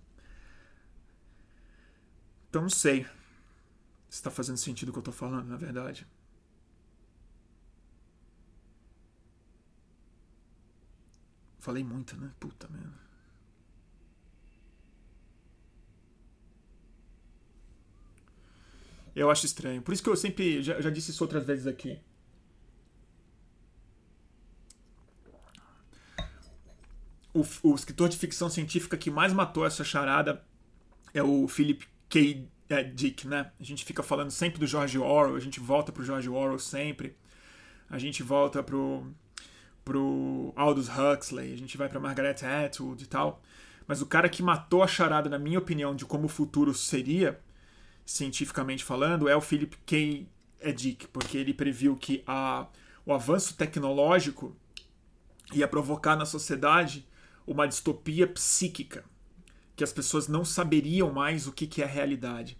[2.51, 3.05] Então não sei
[4.11, 6.07] se está fazendo sentido o que eu estou falando, na verdade.
[11.61, 12.31] Falei muito, né?
[12.39, 13.04] Puta merda.
[19.15, 19.81] Eu acho estranho.
[19.81, 20.63] Por isso que eu sempre.
[20.63, 21.99] Já, já disse isso outras vezes aqui.
[27.33, 30.45] O, o, escritor de ficção científica que mais matou essa charada
[31.13, 32.49] é o Philip K.
[32.69, 33.51] é, Dick, né?
[33.59, 37.17] A gente fica falando sempre do George Orwell, a gente volta pro George Orwell sempre.
[37.91, 39.05] A gente volta pro,
[39.85, 43.43] pro Aldous Huxley, a gente vai pra Margaret Atwood e tal.
[43.87, 47.41] Mas o cara que matou a charada, na minha opinião, de como o futuro seria,
[48.05, 50.27] cientificamente falando, é o Philip K.
[50.73, 52.67] Dick, porque ele previu que a,
[53.05, 54.57] o avanço tecnológico
[55.53, 57.07] ia provocar na sociedade
[57.47, 59.05] uma distopia psíquica,
[59.77, 62.57] que as pessoas não saberiam mais o que, que é realidade.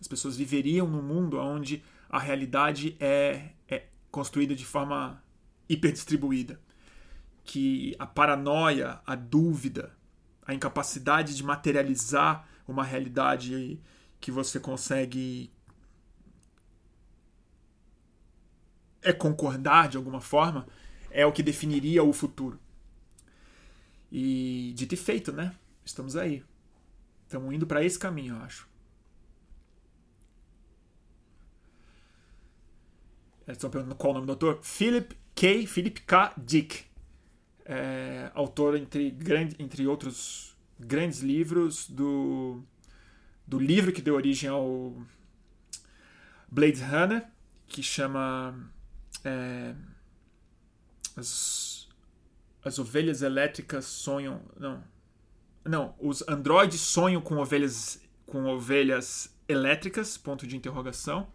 [0.00, 5.22] As pessoas viveriam num mundo onde a realidade é, é construída de forma
[5.68, 6.60] hiperdistribuída.
[7.44, 9.96] Que a paranoia, a dúvida,
[10.44, 13.80] a incapacidade de materializar uma realidade
[14.20, 15.50] que você consegue
[19.02, 20.66] é concordar de alguma forma
[21.10, 22.60] é o que definiria o futuro.
[24.12, 25.54] E dito e feito, né?
[25.84, 26.44] Estamos aí.
[27.24, 28.68] Estamos indo para esse caminho, eu acho.
[33.46, 34.60] Estão perguntando qual o nome do autor.
[34.62, 35.66] Philip K.
[35.66, 36.34] Philip K.
[36.36, 36.84] Dick.
[37.64, 42.62] É, autor, entre, grande, entre outros grandes livros, do,
[43.50, 44.94] do livro que deu origem ao
[46.48, 47.26] Blade Runner,
[47.66, 48.54] que chama
[49.24, 49.74] é,
[51.16, 51.88] as,
[52.64, 54.40] as ovelhas elétricas sonham.
[54.56, 54.84] Não.
[55.64, 61.26] Não, os androides sonham com ovelhas com ovelhas elétricas, ponto de interrogação.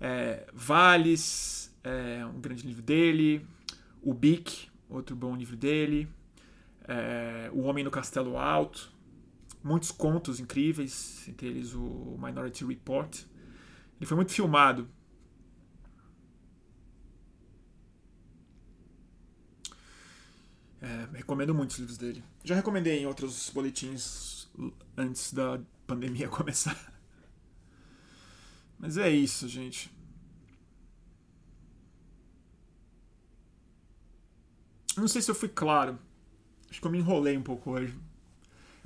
[0.00, 3.44] É, Vales, é, um grande livro dele.
[4.00, 6.08] O Bic, outro bom livro dele.
[6.86, 8.91] É, o Homem no Castelo Alto.
[9.62, 13.24] Muitos contos incríveis, entre eles o Minority Report.
[13.98, 14.88] Ele foi muito filmado.
[20.80, 22.24] É, recomendo muito os livros dele.
[22.42, 24.48] Já recomendei em outros boletins
[24.96, 26.76] antes da pandemia começar.
[28.80, 29.88] Mas é isso, gente.
[34.96, 35.98] Não sei se eu fui claro.
[36.68, 37.96] Acho que eu me enrolei um pouco hoje.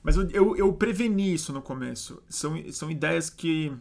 [0.06, 2.22] Mas eu, eu, eu preveni isso no começo.
[2.28, 3.76] São, são ideias que,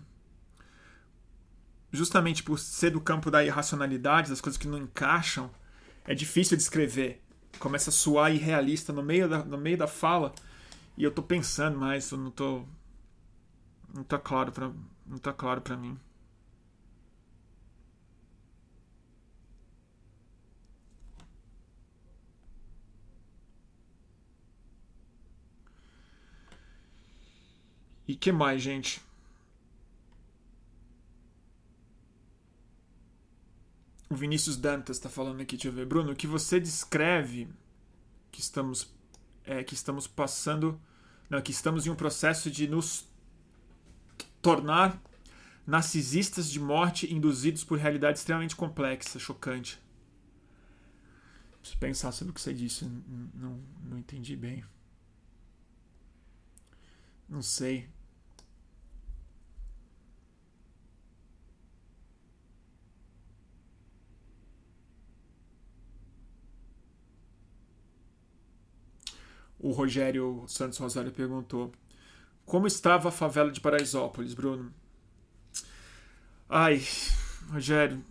[1.91, 5.51] justamente por ser do campo da irracionalidade, das coisas que não encaixam,
[6.03, 7.21] é difícil de escrever
[7.59, 10.33] começa a soar irrealista no meio da, no meio da fala
[10.97, 12.65] e eu tô pensando mais, eu não tô
[13.93, 14.71] não tá claro para
[15.05, 15.95] não tá claro para mim.
[28.07, 29.01] E que mais, gente?
[34.09, 35.85] O Vinícius Dantas está falando aqui, deixa eu ver.
[35.85, 37.49] Bruno, que você descreve
[38.31, 38.93] que estamos,
[39.43, 40.79] é, que estamos passando.
[41.29, 43.07] Não, que estamos em um processo de nos
[44.41, 45.01] tornar
[45.65, 49.81] narcisistas de morte induzidos por realidade extremamente complexa, chocante.
[51.59, 52.85] Preciso pensar sobre o que você disse.
[52.85, 54.63] Não, não entendi bem.
[57.27, 57.89] Não sei.
[69.65, 71.71] O Rogério Santos Rosário perguntou:
[72.45, 74.71] Como estava a favela de Paraisópolis, Bruno?
[76.47, 76.83] Ai,
[77.49, 78.05] Rogério,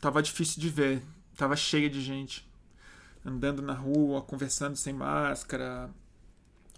[0.00, 1.00] tava difícil de ver,
[1.36, 2.44] tava cheia de gente
[3.24, 5.88] andando na rua, conversando sem máscara,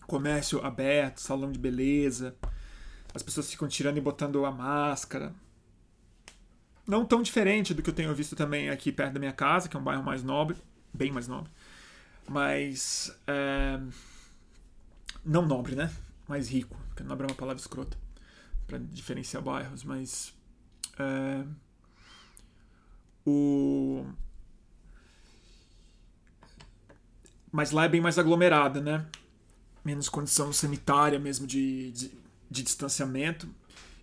[0.07, 2.37] comércio aberto, salão de beleza.
[3.15, 5.33] As pessoas ficam tirando e botando a máscara.
[6.87, 9.77] Não tão diferente do que eu tenho visto também aqui perto da minha casa, que
[9.77, 10.57] é um bairro mais nobre,
[10.93, 11.51] bem mais nobre.
[12.29, 13.17] Mas.
[13.27, 13.81] É,
[15.25, 15.91] não nobre, né?
[16.29, 17.97] Mais rico, porque nobre é uma palavra escrota
[18.67, 20.33] para diferenciar bairros, mas.
[20.99, 21.45] É,
[23.27, 24.05] o.
[27.51, 29.07] Mas lá é bem mais aglomerada, né?
[29.85, 32.13] Menos condição sanitária mesmo de, de,
[32.51, 33.49] de distanciamento.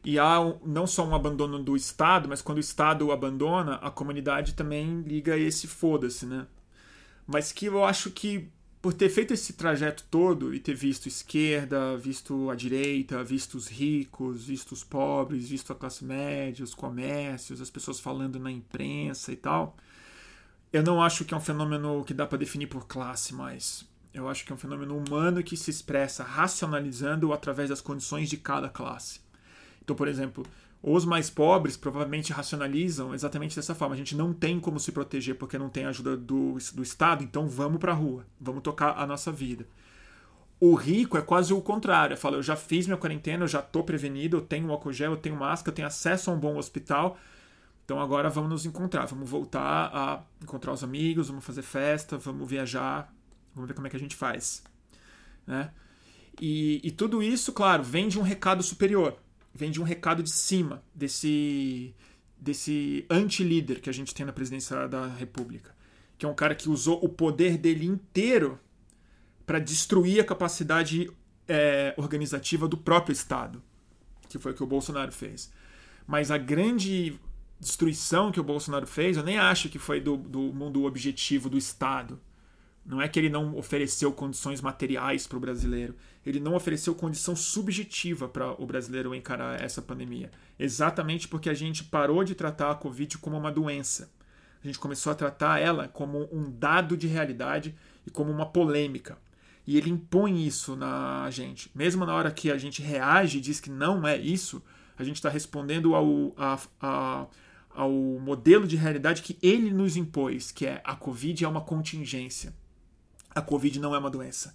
[0.04, 3.90] E há não só um abandono do Estado, mas quando o Estado o abandona, a
[3.92, 6.48] comunidade também liga esse foda-se, né?
[7.32, 8.50] Mas que eu acho que
[8.82, 13.68] por ter feito esse trajeto todo e ter visto esquerda, visto a direita, visto os
[13.68, 19.32] ricos, visto os pobres, visto a classe média, os comércios, as pessoas falando na imprensa
[19.32, 19.78] e tal,
[20.74, 23.88] eu não acho que é um fenômeno que dá para definir por classe mais.
[24.12, 28.38] Eu acho que é um fenômeno humano que se expressa racionalizando através das condições de
[28.38, 29.20] cada classe.
[29.84, 30.44] Então, por exemplo,
[30.82, 33.96] os mais pobres provavelmente racionalizam exatamente dessa forma.
[33.96, 37.48] A gente não tem como se proteger porque não tem ajuda do, do Estado, então
[37.48, 39.68] vamos para a rua, vamos tocar a nossa vida.
[40.60, 42.18] O rico é quase o contrário.
[42.18, 45.18] Fala, eu já fiz minha quarentena, eu já tô prevenido, eu tenho álcool gel, eu
[45.18, 47.18] tenho máscara, eu tenho acesso a um bom hospital.
[47.86, 52.48] Então agora vamos nos encontrar, vamos voltar a encontrar os amigos, vamos fazer festa, vamos
[52.48, 53.12] viajar,
[53.54, 54.64] vamos ver como é que a gente faz.
[55.48, 55.72] Né?
[56.40, 59.18] E, e tudo isso, claro, vem de um recado superior,
[59.54, 61.94] vem de um recado de cima, desse,
[62.38, 65.76] desse anti-líder que a gente tem na presidência da República,
[66.18, 68.60] que é um cara que usou o poder dele inteiro
[69.46, 71.12] para destruir a capacidade
[71.48, 73.62] é, organizativa do próprio Estado,
[74.28, 75.52] que foi o que o Bolsonaro fez.
[76.06, 77.20] Mas a grande
[77.60, 81.58] destruição que o Bolsonaro fez, eu nem acho que foi do, do mundo objetivo do
[81.58, 82.20] Estado.
[82.90, 87.36] Não é que ele não ofereceu condições materiais para o brasileiro, ele não ofereceu condição
[87.36, 90.32] subjetiva para o brasileiro encarar essa pandemia.
[90.58, 94.12] Exatamente porque a gente parou de tratar a Covid como uma doença.
[94.64, 97.76] A gente começou a tratar ela como um dado de realidade
[98.08, 99.20] e como uma polêmica.
[99.68, 101.70] E ele impõe isso na gente.
[101.76, 104.64] Mesmo na hora que a gente reage e diz que não é isso,
[104.98, 107.28] a gente está respondendo ao, a, a,
[107.70, 112.52] ao modelo de realidade que ele nos impôs, que é a Covid é uma contingência.
[113.40, 114.54] A Covid não é uma doença.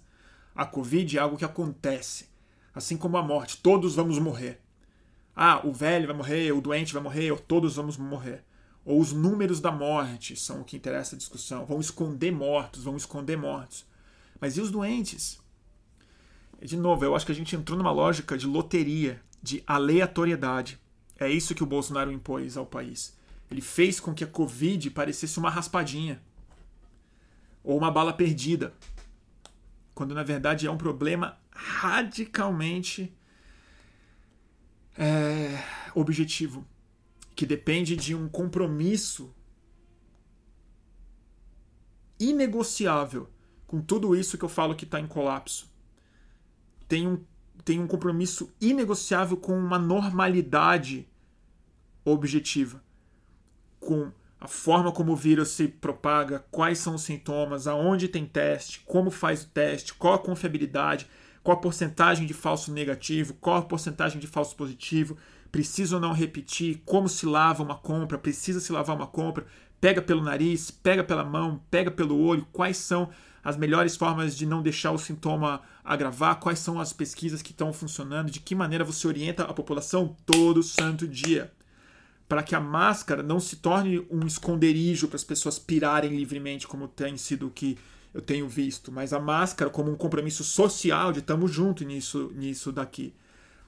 [0.53, 2.29] A Covid é algo que acontece.
[2.71, 4.61] Assim como a morte, todos vamos morrer.
[5.35, 8.43] Ah, o velho vai morrer, o doente vai morrer, ou todos vamos morrer.
[8.85, 11.65] Ou os números da morte são o que interessa a discussão.
[11.65, 13.87] Vão esconder mortos, vão esconder mortos.
[14.39, 15.39] Mas e os doentes?
[16.61, 20.79] De novo, eu acho que a gente entrou numa lógica de loteria, de aleatoriedade.
[21.19, 23.17] É isso que o Bolsonaro impôs ao país.
[23.49, 26.21] Ele fez com que a Covid parecesse uma raspadinha
[27.65, 28.73] ou uma bala perdida,
[29.93, 33.13] quando na verdade é um problema radicalmente
[34.97, 35.61] é,
[35.93, 36.65] objetivo,
[37.35, 39.33] que depende de um compromisso
[42.19, 43.29] inegociável
[43.67, 45.69] com tudo isso que eu falo que está em colapso.
[46.87, 47.21] Tem um,
[47.65, 51.09] tem um compromisso inegociável com uma normalidade
[52.05, 52.81] objetiva.
[53.79, 58.81] Com a forma como o vírus se propaga, quais são os sintomas, aonde tem teste,
[58.85, 61.07] como faz o teste, qual a confiabilidade,
[61.41, 65.17] qual a porcentagem de falso negativo, qual a porcentagem de falso positivo,
[65.51, 69.45] precisa ou não repetir, como se lava uma compra, precisa se lavar uma compra,
[69.79, 73.09] pega pelo nariz, pega pela mão, pega pelo olho, quais são
[73.43, 77.71] as melhores formas de não deixar o sintoma agravar, quais são as pesquisas que estão
[77.71, 81.51] funcionando, de que maneira você orienta a população todo santo dia.
[82.27, 86.87] Para que a máscara não se torne um esconderijo para as pessoas pirarem livremente, como
[86.87, 87.77] tem sido o que
[88.13, 92.71] eu tenho visto, mas a máscara como um compromisso social de estamos juntos nisso, nisso
[92.71, 93.13] daqui.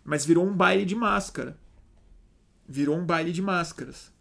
[0.03, 1.58] Mas virou um baile de máscara.
[2.68, 4.12] Virou um baile de máscaras.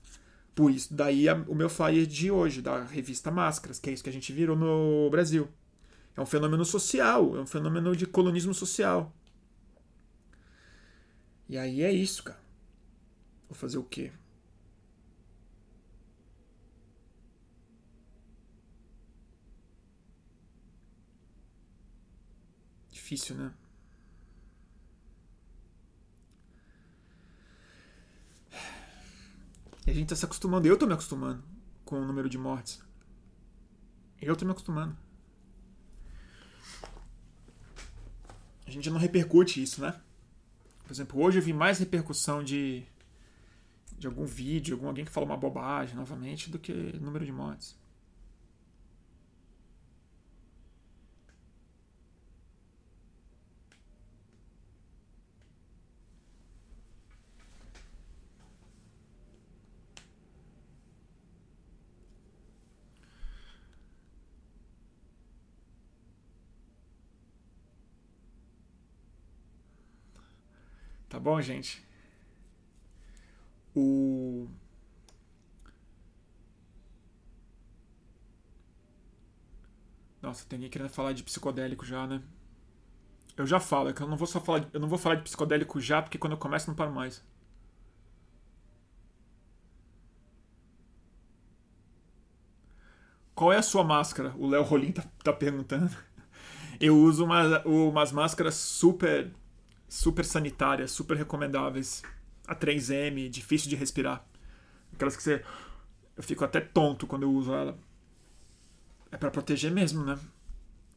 [0.56, 4.08] Por isso, daí o meu flyer de hoje, da revista Máscaras, que é isso que
[4.08, 5.48] a gente virou no Brasil.
[6.16, 9.14] É um fenômeno social, é um fenômeno de colonismo social.
[11.46, 12.40] E aí é isso, cara.
[13.48, 14.10] Vou fazer o quê?
[23.06, 23.52] Difícil, né?
[29.86, 30.66] E a gente tá se acostumando.
[30.66, 31.40] Eu tô me acostumando
[31.84, 32.82] com o número de mortes.
[34.20, 34.96] Eu tô me acostumando.
[38.66, 40.00] A gente não repercute isso, né?
[40.82, 42.84] Por exemplo, hoje eu vi mais repercussão de,
[43.96, 47.78] de algum vídeo, algum alguém que falou uma bobagem novamente, do que número de mortes.
[71.26, 71.84] Bom, gente?
[73.74, 74.48] O.
[80.22, 82.22] Nossa, tem ninguém querendo falar de psicodélico já, né?
[83.36, 84.68] Eu já falo, é que eu não vou só falar, de...
[84.72, 87.22] eu não vou falar de psicodélico já, porque quando eu começo não paro mais.
[93.34, 94.34] Qual é a sua máscara?
[94.38, 95.94] O Léo Rolim tá, tá perguntando.
[96.80, 99.32] Eu uso uma, umas máscaras super
[99.88, 102.02] super sanitárias, super recomendáveis.
[102.46, 104.24] A 3M, difícil de respirar.
[104.92, 105.44] Aquelas que você.
[106.16, 107.76] Eu fico até tonto quando eu uso ela.
[109.10, 110.18] É para proteger mesmo, né?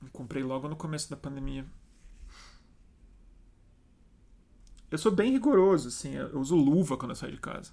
[0.02, 1.66] Eu comprei logo no começo da pandemia.
[4.90, 6.16] Eu sou bem rigoroso, assim.
[6.16, 7.72] Eu uso luva quando eu saio de casa.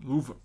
[0.00, 0.36] Luva.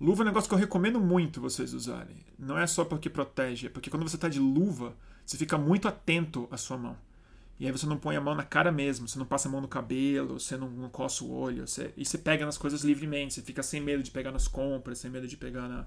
[0.00, 2.16] Luva é um negócio que eu recomendo muito vocês usarem.
[2.38, 4.94] Não é só porque protege, é porque quando você está de luva,
[5.24, 6.96] você fica muito atento à sua mão.
[7.58, 9.62] E aí você não põe a mão na cara mesmo, você não passa a mão
[9.62, 13.32] no cabelo, você não, não coça o olho, você, e você pega nas coisas livremente,
[13.32, 15.86] você fica sem medo de pegar nas compras, sem medo de pegar na,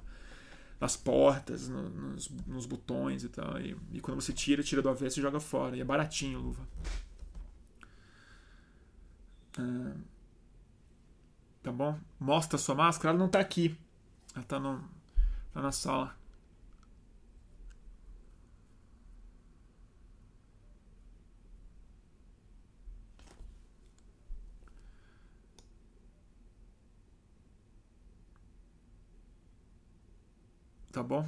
[0.81, 3.61] nas portas, no, nos, nos, botões e tal.
[3.61, 5.77] E, e, quando você tira, tira do avesso e joga fora.
[5.77, 6.67] E é baratinho luva.
[9.59, 9.93] Ah,
[11.61, 11.99] tá bom?
[12.19, 13.77] Mostra a sua máscara, ela não tá aqui.
[14.39, 14.81] Ela tá, no,
[15.53, 16.15] tá na sala.
[30.91, 31.27] Tá bom?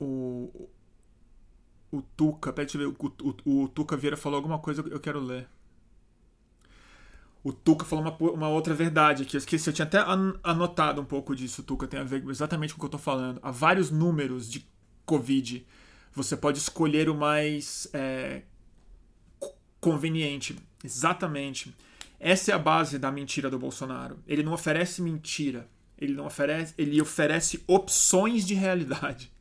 [0.00, 0.68] O,
[1.92, 2.96] o Tuca, pede ver, o,
[3.44, 5.48] o, o Tuca Vieira falou alguma coisa eu quero ler.
[7.42, 9.36] O Tuca falou uma, uma outra verdade aqui.
[9.36, 9.98] Eu esqueci, eu tinha até
[10.42, 11.62] anotado um pouco disso.
[11.62, 13.40] Tuca tem a ver exatamente com o que eu tô falando.
[13.42, 14.66] Há vários números de
[15.06, 15.66] Covid.
[16.12, 18.42] Você pode escolher o mais é,
[19.80, 20.56] conveniente.
[20.84, 21.74] Exatamente.
[22.18, 24.18] Essa é a base da mentira do Bolsonaro.
[24.26, 25.66] Ele não oferece mentira.
[25.96, 29.32] Ele não oferece, ele oferece opções de realidade.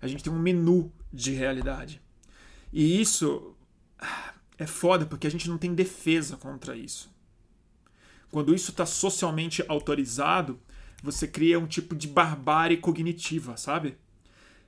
[0.00, 2.00] A gente tem um menu de realidade.
[2.72, 3.56] E isso
[4.58, 7.14] é foda porque a gente não tem defesa contra isso.
[8.30, 10.60] Quando isso está socialmente autorizado,
[11.02, 13.96] você cria um tipo de barbárie cognitiva, sabe?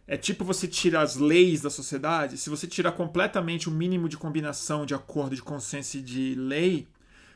[0.06, 2.38] É tipo você tirar as leis da sociedade.
[2.38, 6.88] Se você tirar completamente o mínimo de combinação de acordo de consenso de lei,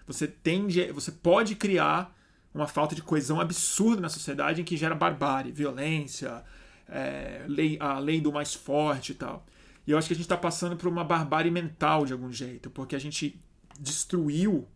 [0.06, 2.16] você tende, você pode criar
[2.54, 6.42] uma falta de coesão absurda na sociedade em que gera barbárie, violência,
[6.88, 9.46] é, lei, a lei do mais forte e tal.
[9.86, 12.70] E eu acho que a gente está passando por uma barbárie mental de algum jeito,
[12.70, 13.40] porque a gente
[13.80, 14.68] destruiu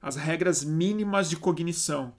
[0.00, 2.14] as regras mínimas de cognição,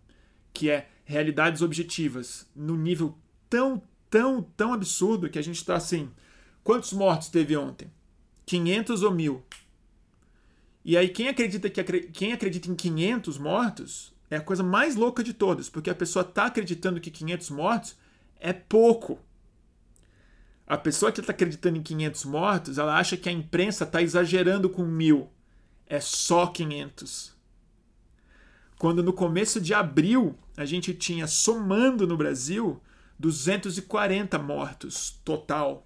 [0.54, 3.18] que é realidades objetivas, no nível
[3.50, 6.10] tão, tão, tão absurdo que a gente está assim.
[6.64, 7.92] Quantos mortos teve ontem?
[8.46, 9.44] 500 ou mil?
[10.84, 15.24] E aí quem acredita que quem acredita em 500 mortos é a coisa mais louca
[15.24, 17.96] de todas, porque a pessoa está acreditando que 500 mortos
[18.40, 19.20] é pouco.
[20.66, 24.70] A pessoa que está acreditando em 500 mortos, ela acha que a imprensa está exagerando
[24.70, 25.30] com mil.
[25.86, 27.36] É só 500.
[28.82, 32.82] Quando no começo de abril a gente tinha, somando no Brasil,
[33.20, 35.86] 240 mortos total.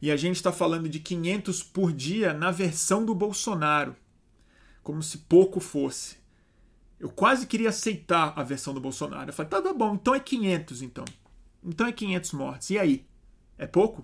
[0.00, 3.94] E a gente está falando de 500 por dia na versão do Bolsonaro.
[4.82, 6.16] Como se pouco fosse.
[6.98, 9.28] Eu quase queria aceitar a versão do Bolsonaro.
[9.28, 11.04] Eu falei, tá, tá bom, então é 500 então.
[11.62, 12.70] Então é 500 mortes.
[12.70, 13.06] E aí?
[13.58, 14.02] É pouco?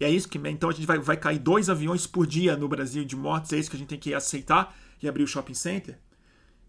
[0.00, 0.38] E é isso que.
[0.48, 3.52] Então a gente vai, vai cair dois aviões por dia no Brasil de mortes.
[3.52, 5.98] É isso que a gente tem que aceitar e abrir o shopping center?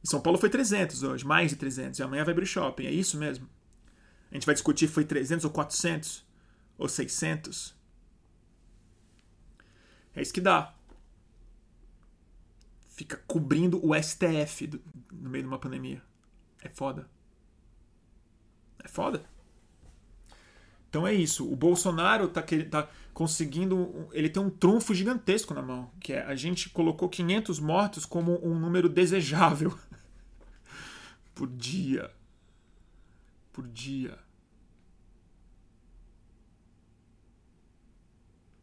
[0.04, 2.00] Em São Paulo foi 300 hoje, mais de 300.
[2.00, 2.86] E amanhã vai abrir o shopping.
[2.86, 3.48] É isso mesmo?
[4.32, 6.28] A gente vai discutir foi 300 ou 400?
[6.78, 7.76] ou 600.
[10.14, 10.74] É isso que dá.
[12.90, 16.02] Fica cobrindo o STF do, no meio de uma pandemia.
[16.62, 17.10] É foda.
[18.84, 19.24] É foda.
[20.90, 21.52] Então é isso.
[21.52, 24.08] O Bolsonaro tá, tá conseguindo.
[24.12, 25.90] Ele tem um trunfo gigantesco na mão.
[26.00, 29.76] Que é a gente colocou 500 mortos como um número desejável.
[31.34, 32.12] Por dia.
[33.52, 34.20] Por dia.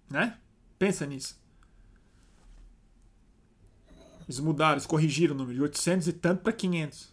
[0.09, 0.39] Né?
[0.79, 1.37] Pensa nisso.
[4.23, 7.13] Eles mudaram, eles corrigiram o número de 800 e tanto para 500.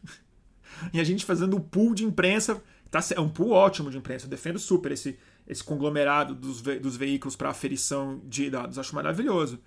[0.94, 2.62] e a gente fazendo um pool de imprensa.
[2.90, 4.24] Tá, é um pool ótimo de imprensa.
[4.24, 5.18] Eu defendo super esse,
[5.52, 8.78] esse conglomerado dos, ve dos veículos para aferição de dados.
[8.78, 9.60] Acho maravilhoso.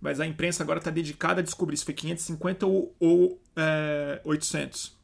[0.00, 4.96] Mas a imprensa agora está dedicada a descobrir se foi 550 ou, ou é, 800.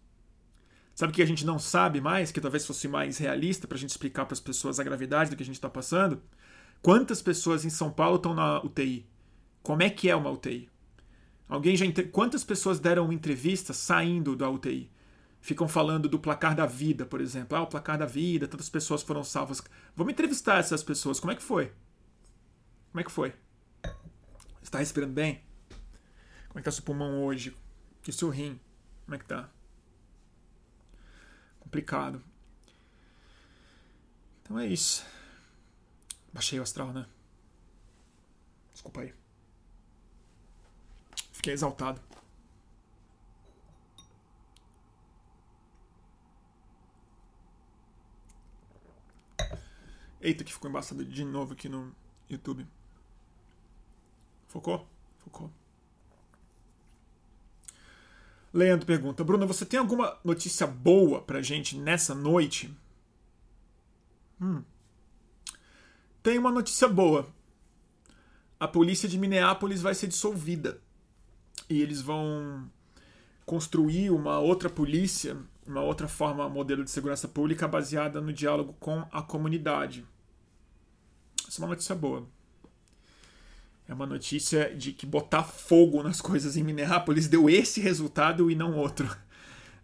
[0.95, 3.81] Sabe o que a gente não sabe mais, que talvez fosse mais realista para a
[3.81, 6.23] gente explicar para as pessoas a gravidade do que a gente está passando?
[6.81, 9.05] Quantas pessoas em São Paulo estão na UTI?
[9.63, 10.69] Como é que é uma UTI?
[11.49, 14.91] Alguém já quantas pessoas deram entrevista saindo da UTI?
[15.45, 17.55] Ficam falando do placar da vida, por exemplo.
[17.55, 19.63] Ah, o placar da vida, tantas pessoas foram salvas.
[19.95, 21.21] Vamos entrevistar essas pessoas.
[21.21, 21.71] Como é que foi?
[22.91, 23.35] Como é que foi?
[24.63, 25.45] Está respirando bem?
[26.49, 27.55] Como é que tá seu pulmão hoje?
[28.09, 28.59] E seu rim?
[29.05, 29.51] Como é que tá?
[31.61, 32.25] Complicado.
[34.43, 35.05] Então é isso.
[36.33, 37.05] Baixei o astral, né?
[38.73, 39.13] Desculpa aí.
[41.33, 42.01] Fiquei exaltado.
[50.25, 51.95] Eita, que ficou embaçado de novo aqui no
[52.31, 52.67] YouTube.
[54.49, 54.89] Focou?
[55.19, 55.53] Foucault.
[58.51, 62.75] Leandro pergunta: Bruno, você tem alguma notícia boa pra gente nessa noite?
[64.41, 64.63] Hum.
[66.23, 67.29] Tem uma notícia boa.
[68.59, 70.81] A polícia de Minneapolis vai ser dissolvida.
[71.69, 72.71] E eles vão
[73.45, 79.07] construir uma outra polícia, uma outra forma, modelo de segurança pública baseada no diálogo com
[79.13, 80.07] a comunidade.
[81.55, 82.27] Essa é uma notícia boa.
[83.87, 88.57] É uma notícia de que botar fogo nas coisas em Minneapolis deu esse resultado e
[88.57, 89.09] não outro.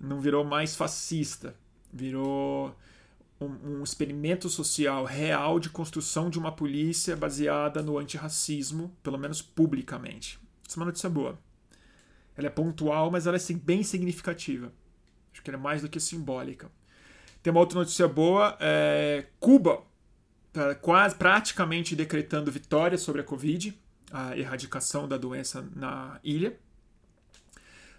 [0.01, 1.55] Não virou mais fascista.
[1.93, 2.75] Virou
[3.41, 9.41] um, um experimento social real de construção de uma polícia baseada no antirracismo, pelo menos
[9.41, 10.41] publicamente.
[10.67, 11.39] Isso é uma notícia boa.
[12.37, 14.73] Ela é pontual, mas ela é bem significativa.
[15.33, 16.69] Acho que ela é mais do que simbólica.
[17.41, 19.89] Tem uma outra notícia boa: é Cuba
[20.81, 23.79] quase praticamente decretando vitória sobre a Covid
[24.11, 26.59] a erradicação da doença na ilha,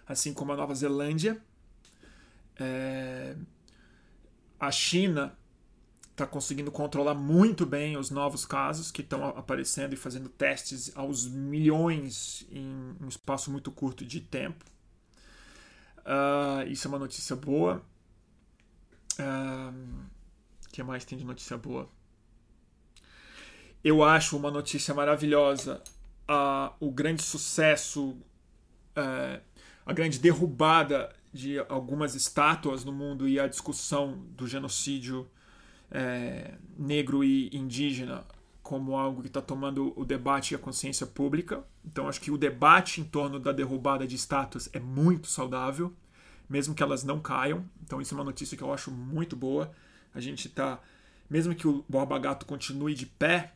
[0.06, 1.40] assim como a Nova Zelândia.
[2.58, 3.34] É...
[4.60, 5.36] A China
[6.10, 11.26] está conseguindo controlar muito bem os novos casos que estão aparecendo e fazendo testes aos
[11.26, 14.64] milhões em um espaço muito curto de tempo.
[16.00, 17.82] Uh, isso é uma notícia boa.
[19.18, 20.04] O uh,
[20.70, 21.88] que mais tem de notícia boa?
[23.84, 25.82] Eu acho uma notícia maravilhosa
[26.28, 28.16] a, o grande sucesso,
[28.94, 29.40] é,
[29.84, 35.28] a grande derrubada de algumas estátuas no mundo e a discussão do genocídio
[35.90, 38.24] é, negro e indígena
[38.62, 41.64] como algo que está tomando o debate e a consciência pública.
[41.84, 45.92] Então, acho que o debate em torno da derrubada de estátuas é muito saudável,
[46.48, 47.64] mesmo que elas não caiam.
[47.82, 49.72] Então, isso é uma notícia que eu acho muito boa.
[50.14, 50.80] A gente está,
[51.28, 53.52] mesmo que o Borba Gato continue de pé,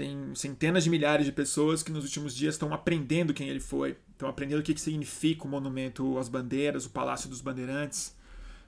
[0.00, 3.98] tem centenas de milhares de pessoas que nos últimos dias estão aprendendo quem ele foi,
[4.12, 8.16] estão aprendendo o que, que significa o monumento às bandeiras, o Palácio dos Bandeirantes,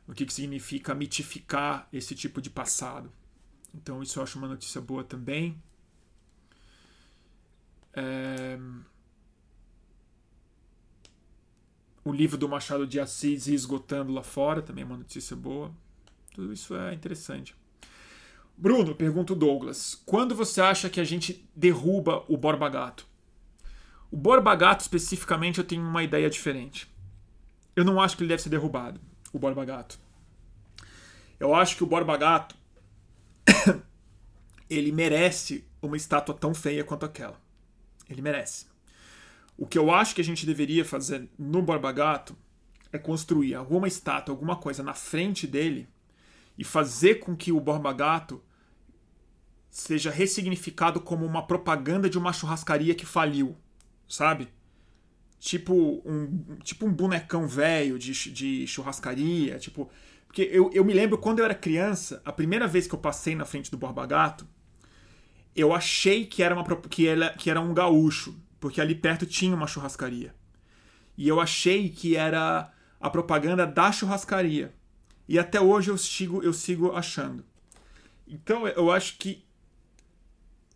[0.06, 3.10] o que, que significa mitificar esse tipo de passado.
[3.74, 5.56] Então, isso eu acho uma notícia boa também.
[7.94, 8.58] É...
[12.04, 15.74] O livro do Machado de Assis esgotando lá fora também é uma notícia boa.
[16.34, 17.56] Tudo isso é interessante.
[18.56, 23.06] Bruno, pergunta o Douglas, quando você acha que a gente derruba o Borba Gato?
[24.10, 26.86] O Borba Gato, especificamente, eu tenho uma ideia diferente.
[27.74, 29.00] Eu não acho que ele deve ser derrubado,
[29.32, 29.98] o Borba Gato.
[31.40, 32.54] Eu acho que o Borba Gato
[34.68, 37.40] ele merece uma estátua tão feia quanto aquela.
[38.08, 38.66] Ele merece.
[39.56, 42.36] O que eu acho que a gente deveria fazer no Borba Gato
[42.92, 45.88] é construir alguma estátua, alguma coisa na frente dele
[46.56, 48.42] e fazer com que o Borba Gato
[49.70, 53.56] seja ressignificado como uma propaganda de uma churrascaria que faliu,
[54.08, 54.48] sabe?
[55.38, 59.90] Tipo um, tipo um bonecão velho de, de churrascaria, tipo...
[60.26, 63.34] Porque eu, eu me lembro quando eu era criança, a primeira vez que eu passei
[63.34, 64.46] na frente do Borba Gato,
[65.54, 69.54] eu achei que era, uma, que, era, que era um gaúcho, porque ali perto tinha
[69.54, 70.34] uma churrascaria.
[71.16, 74.72] E eu achei que era a propaganda da churrascaria.
[75.32, 77.42] E até hoje eu sigo, eu sigo achando.
[78.28, 79.42] Então eu acho que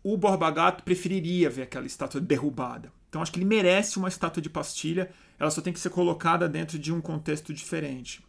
[0.03, 2.91] o Borba Gato preferiria ver aquela estátua derrubada.
[3.07, 6.49] Então acho que ele merece uma estátua de pastilha, ela só tem que ser colocada
[6.49, 8.25] dentro de um contexto diferente.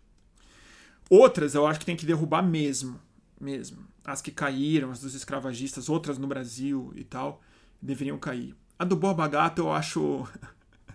[1.08, 3.00] Outras eu acho que tem que derrubar mesmo,
[3.40, 3.88] mesmo.
[4.04, 7.40] As que caíram, as dos escravagistas, outras no Brasil e tal,
[7.80, 8.54] deveriam cair.
[8.78, 10.28] A do Borba Gato eu acho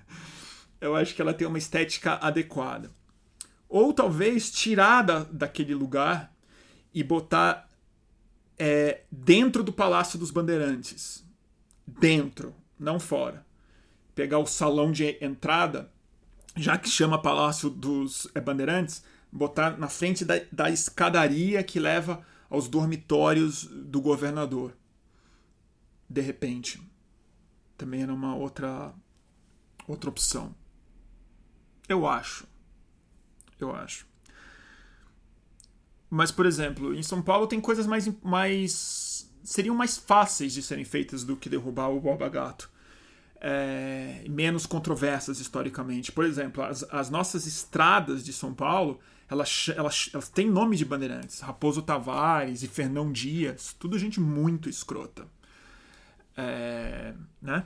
[0.79, 2.91] eu acho que ela tem uma estética adequada.
[3.73, 6.31] Ou talvez tirada daquele lugar
[6.93, 7.67] e botar
[8.55, 11.25] é, dentro do Palácio dos Bandeirantes.
[11.87, 13.43] Dentro, não fora.
[14.13, 15.91] Pegar o salão de entrada,
[16.55, 22.23] já que chama Palácio dos é, Bandeirantes, botar na frente da, da escadaria que leva
[22.51, 24.77] aos dormitórios do governador.
[26.07, 26.79] De repente.
[27.75, 28.93] Também era uma outra,
[29.87, 30.53] outra opção.
[31.89, 32.52] Eu acho.
[33.63, 34.05] Eu acho.
[36.09, 39.27] Mas, por exemplo, em São Paulo tem coisas mais, mais.
[39.43, 42.69] seriam mais fáceis de serem feitas do que derrubar o Borba Gato.
[43.41, 46.11] É, menos controversas historicamente.
[46.11, 50.85] Por exemplo, as, as nossas estradas de São Paulo, elas, elas, elas têm nome de
[50.85, 51.39] bandeirantes.
[51.39, 53.75] Raposo Tavares e Fernão Dias.
[53.79, 55.27] Tudo gente muito escrota.
[56.37, 57.65] É, né?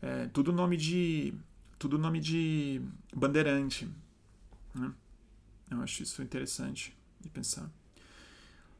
[0.00, 1.34] É, tudo nome de.
[1.78, 2.80] Tudo nome de
[3.14, 3.86] bandeirante.
[4.74, 4.92] Né?
[5.70, 7.70] Eu acho isso interessante de pensar.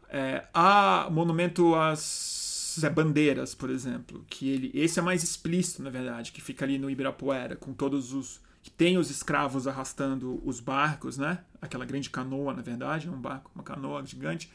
[0.08, 6.32] É, há monumento às Bandeiras, por exemplo, que ele, esse é mais explícito, na verdade,
[6.32, 11.16] que fica ali no Ibirapuera, com todos os que tem os escravos arrastando os barcos,
[11.16, 11.42] né?
[11.62, 14.52] Aquela grande canoa, na verdade, um barco, uma canoa gigante,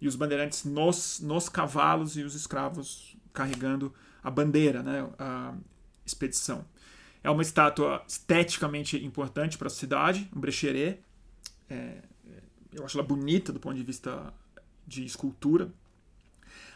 [0.00, 5.08] e os bandeirantes nos, nos cavalos e os escravos carregando a bandeira, né?
[5.18, 5.54] A
[6.06, 6.64] expedição.
[7.22, 11.00] É uma estátua esteticamente importante para a cidade, um brecheret.
[11.68, 12.02] É,
[12.72, 14.32] eu acho ela bonita do ponto de vista
[14.86, 15.72] de escultura.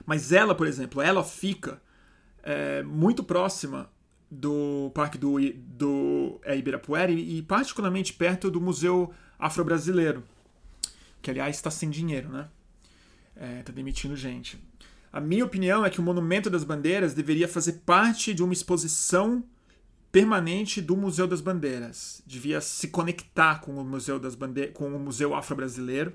[0.05, 1.81] Mas ela, por exemplo, ela fica
[2.43, 3.91] é, muito próxima
[4.31, 10.25] do Parque do, do é, Ibirapuera e, e, particularmente perto do Museu Afro-Brasileiro,
[11.21, 12.49] que aliás está sem dinheiro, né?
[13.61, 14.59] Está é, demitindo gente.
[15.13, 19.45] A minha opinião é que o Monumento das Bandeiras deveria fazer parte de uma exposição
[20.13, 22.23] permanente do Museu das Bandeiras.
[22.27, 26.13] Devia se conectar com o Museu das Bandeiras, com o Museu Afro-Brasileiro,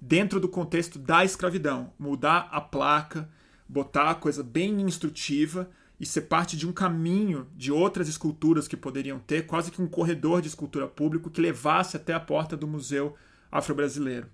[0.00, 3.28] dentro do contexto da escravidão, mudar a placa,
[3.68, 5.68] botar a coisa bem instrutiva
[5.98, 9.88] e ser parte de um caminho de outras esculturas que poderiam ter, quase que um
[9.88, 13.16] corredor de escultura público que levasse até a porta do Museu
[13.50, 14.28] Afro-Brasileiro.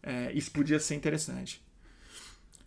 [0.00, 1.62] É, isso podia ser interessante.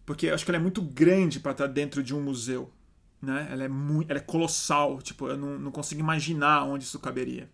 [0.05, 2.71] Porque eu acho que ela é muito grande para estar dentro de um museu.
[3.25, 3.47] Né?
[3.51, 5.01] Ela, é muito, ela é colossal.
[5.01, 7.49] Tipo, eu não, não consigo imaginar onde isso caberia.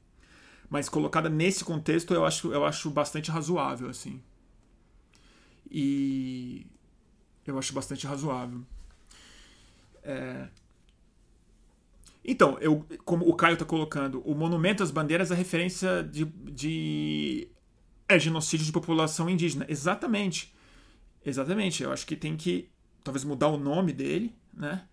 [0.69, 3.89] Mas colocada nesse contexto, eu acho, eu acho bastante razoável.
[3.89, 4.21] assim.
[5.69, 6.67] E
[7.45, 8.61] eu acho bastante razoável.
[10.03, 10.47] É...
[12.23, 17.49] Então, eu, como o Caio está colocando, o Monumento às Bandeiras é referência de, de
[18.07, 19.65] é genocídio de população indígena.
[19.69, 20.53] Exatamente.
[21.25, 21.81] Exatamente.
[21.81, 22.69] Eu acho que tem que
[23.03, 24.85] talvez mudar o nome dele, né?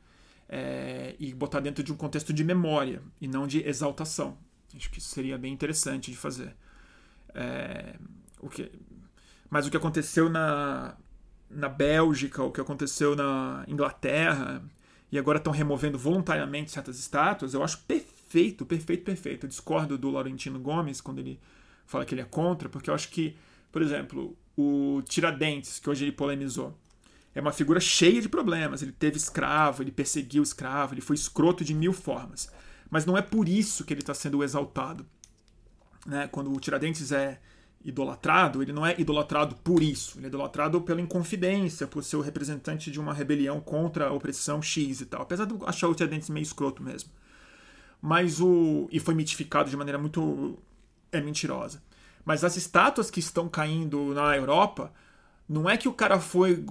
[0.49, 4.39] É, e botar dentro de um contexto de memória e não de exaltação.
[4.75, 6.57] Acho que isso seria bem interessante de fazer.
[7.35, 7.97] É,
[8.41, 8.71] o que,
[9.51, 10.97] mas o que aconteceu na,
[11.51, 14.63] na Bélgica, o que aconteceu na Inglaterra,
[15.11, 19.47] e agora estão removendo voluntariamente certas estátuas, eu acho perfeito, perfeito, perfeito.
[19.47, 21.41] Eu discordo do Laurentino Gomes quando ele
[21.87, 23.37] fala que ele é contra, porque eu acho que,
[23.73, 26.77] por exemplo, o Tiradentes, que hoje ele polemizou,
[27.39, 28.83] é uma figura cheia de problemas.
[28.83, 32.51] Ele teve escravo, ele perseguiu escravo, ele foi escroto de mil formas.
[32.91, 35.07] Mas não é por isso que ele está sendo exaltado.
[36.05, 36.29] Né?
[36.33, 37.39] Quando o Tiradentes é
[37.85, 42.21] idolatrado, ele não é idolatrado por isso, ele é idolatrado pela inconfidência, por ser o
[42.21, 45.23] representante de uma rebelião contra a opressão X e tal.
[45.23, 47.11] Apesar de eu achar o Tiradentes meio escroto mesmo.
[48.03, 48.89] Mas o.
[48.91, 50.59] E foi mitificado de maneira muito.
[51.13, 51.81] É mentirosa.
[52.25, 54.93] Mas as estátuas que estão caindo na Europa,
[55.49, 56.63] não é que o cara foi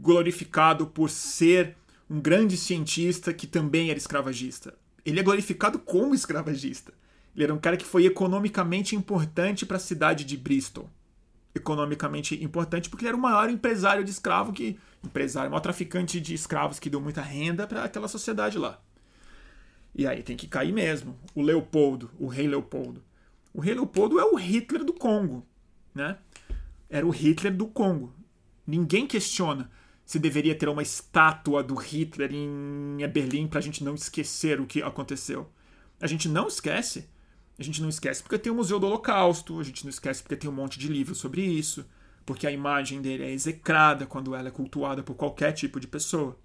[0.00, 1.76] glorificado por ser
[2.08, 4.74] um grande cientista que também era escravagista.
[5.04, 6.92] Ele é glorificado como escravagista.
[7.34, 10.90] Ele era um cara que foi economicamente importante para a cidade de Bristol.
[11.54, 14.78] Economicamente importante porque ele era o maior empresário de escravo que.
[15.04, 18.80] Empresário, maior traficante de escravos que deu muita renda para aquela sociedade lá.
[19.94, 21.16] E aí tem que cair mesmo.
[21.34, 23.04] O Leopoldo, o rei Leopoldo.
[23.54, 25.46] O rei Leopoldo é o Hitler do Congo,
[25.94, 26.18] né?
[26.88, 28.14] Era o Hitler do Congo.
[28.66, 29.70] Ninguém questiona
[30.04, 34.66] se deveria ter uma estátua do Hitler em Berlim para a gente não esquecer o
[34.66, 35.50] que aconteceu.
[36.00, 37.08] A gente não esquece
[37.58, 40.36] a gente não esquece porque tem o Museu do Holocausto, a gente não esquece porque
[40.36, 41.86] tem um monte de livros sobre isso,
[42.24, 46.38] porque a imagem dele é execrada quando ela é cultuada por qualquer tipo de pessoa.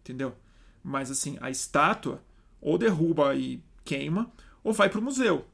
[0.00, 0.34] Entendeu?
[0.82, 2.22] Mas assim, a estátua
[2.60, 4.30] ou derruba e queima,
[4.62, 5.44] ou vai para o museu.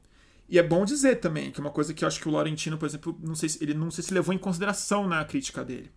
[0.51, 2.77] E é bom dizer também que é uma coisa que eu acho que o Laurentino,
[2.77, 5.89] por exemplo, não sei se, ele não sei se levou em consideração na crítica dele.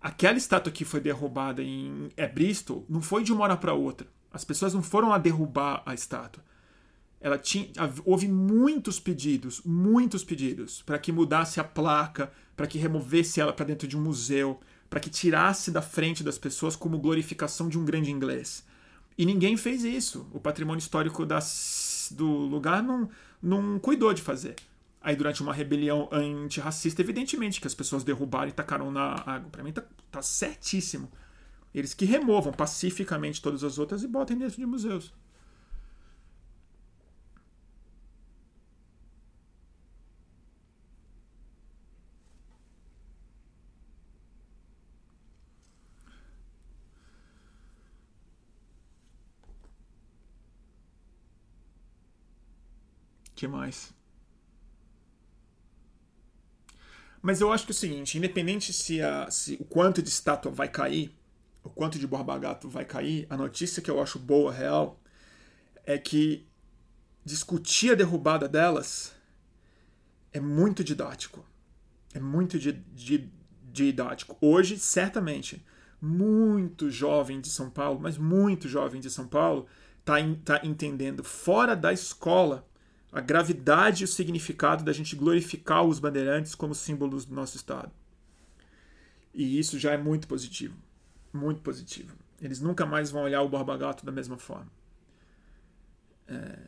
[0.00, 4.06] Aquela estátua que foi derrubada em é, Bristol não foi de uma hora para outra.
[4.30, 6.42] As pessoas não foram lá derrubar a estátua
[7.20, 7.68] ela tinha,
[8.04, 13.66] houve muitos pedidos, muitos pedidos para que mudasse a placa, para que removesse ela para
[13.66, 17.84] dentro de um museu, para que tirasse da frente das pessoas como glorificação de um
[17.84, 18.64] grande inglês.
[19.18, 20.28] E ninguém fez isso.
[20.32, 23.08] O patrimônio histórico das, do lugar não,
[23.42, 24.56] não cuidou de fazer.
[25.00, 29.48] Aí, durante uma rebelião antirracista, evidentemente que as pessoas derrubaram e tacaram na água.
[29.50, 31.10] Para mim, tá, tá certíssimo.
[31.74, 35.12] Eles que removam pacificamente todas as outras e botem dentro de museus.
[53.36, 53.94] Que mais?
[57.22, 60.50] Mas eu acho que é o seguinte, independente se, a, se o quanto de estátua
[60.50, 61.12] vai cair,
[61.62, 65.00] o quanto de Borba Gato vai cair, a notícia que eu acho boa, real,
[65.84, 66.46] é que
[67.24, 69.12] discutir a derrubada delas
[70.32, 71.44] é muito didático.
[72.14, 73.32] É muito di, di,
[73.72, 74.38] didático.
[74.40, 75.64] Hoje, certamente,
[76.00, 79.66] muito jovem de São Paulo, mas muito jovem de São Paulo,
[79.98, 80.14] está
[80.44, 82.66] tá entendendo fora da escola
[83.16, 87.90] a gravidade e o significado da gente glorificar os bandeirantes como símbolos do nosso Estado.
[89.32, 90.76] E isso já é muito positivo.
[91.32, 92.14] Muito positivo.
[92.42, 94.70] Eles nunca mais vão olhar o Borba Gato da mesma forma.
[96.28, 96.58] É...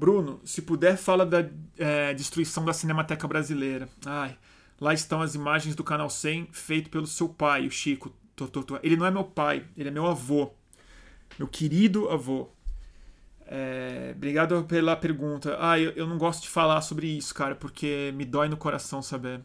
[0.00, 1.46] Bruno, se puder, fala da
[1.76, 3.86] é, destruição da Cinemateca Brasileira.
[4.06, 4.34] Ai,
[4.80, 8.10] lá estão as imagens do Canal 100 feito pelo seu pai, o Chico.
[8.82, 10.54] Ele não é meu pai, ele é meu avô.
[11.38, 12.48] Meu querido avô.
[13.44, 15.58] É, obrigado pela pergunta.
[15.60, 19.02] Ah, eu, eu não gosto de falar sobre isso, cara, porque me dói no coração
[19.02, 19.42] saber.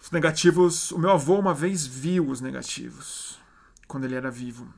[0.00, 0.92] Os negativos.
[0.92, 3.40] O meu avô uma vez viu os negativos
[3.88, 4.72] quando ele era vivo.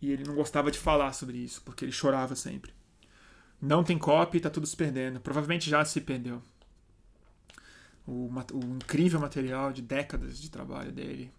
[0.00, 2.72] E ele não gostava de falar sobre isso, porque ele chorava sempre.
[3.64, 5.18] Não tem copy, tá tudo se perdendo.
[5.18, 6.42] Provavelmente já se perdeu.
[8.06, 11.32] O, o incrível material de décadas de trabalho dele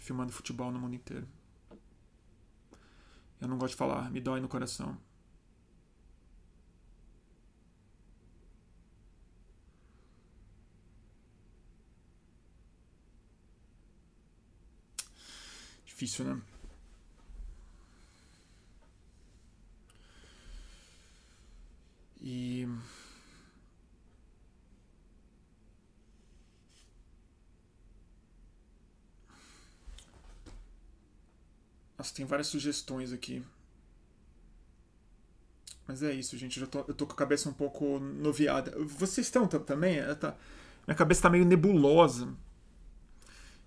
[0.00, 1.26] filmando futebol no mundo inteiro.
[3.40, 4.98] Eu não gosto de falar, me dói no coração.
[15.86, 16.42] Difícil, né?
[22.22, 22.68] E
[32.00, 33.44] Nossa, tem várias sugestões aqui.
[35.86, 36.58] Mas é isso, gente.
[36.58, 38.72] Eu, tô, eu tô com a cabeça um pouco noviada.
[38.86, 39.98] Vocês estão também?
[40.14, 40.34] Tá,
[40.86, 42.34] minha cabeça tá meio nebulosa.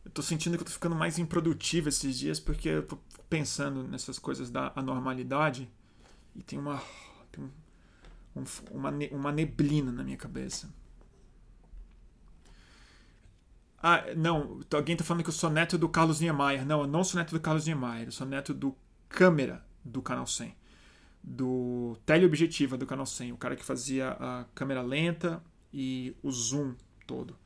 [0.04, 2.98] Eu tô sentindo que eu tô ficando mais improdutivo esses dias porque eu tô
[3.30, 5.70] pensando nessas coisas da anormalidade
[6.36, 6.82] e tem uma.
[7.32, 7.52] Tem um,
[8.36, 10.74] um, uma, uma neblina na minha cabeça.
[13.86, 16.66] Ah, não, alguém tá falando que eu sou neto do Carlos Niemeyer.
[16.66, 18.76] Não, eu não sou neto do Carlos Niemeyer, eu sou neto do
[19.10, 20.56] câmera do Canal 100.
[21.22, 26.76] Do teleobjetiva do Canal 100, o cara que fazia a câmera lenta e o zoom
[27.06, 27.38] todo.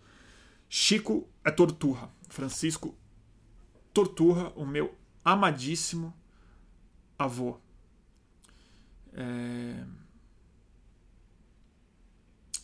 [0.69, 2.09] Chico é Torturra.
[2.29, 2.95] Francisco
[3.93, 6.13] Torturra, o meu amadíssimo
[7.17, 7.59] avô.
[9.13, 9.83] É...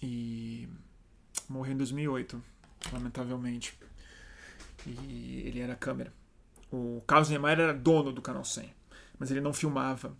[0.03, 0.67] E
[1.47, 2.43] morreu em 2008,
[2.91, 3.79] lamentavelmente.
[4.85, 6.13] E ele era câmera.
[6.69, 8.69] O Carlos Niemeyer era dono do Canal 100,
[9.17, 10.13] mas ele não filmava.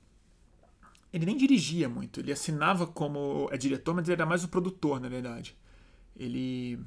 [1.11, 5.01] Ele nem dirigia muito, ele assinava como é diretor, mas ele era mais o produtor,
[5.01, 5.55] na verdade.
[6.15, 6.79] Ele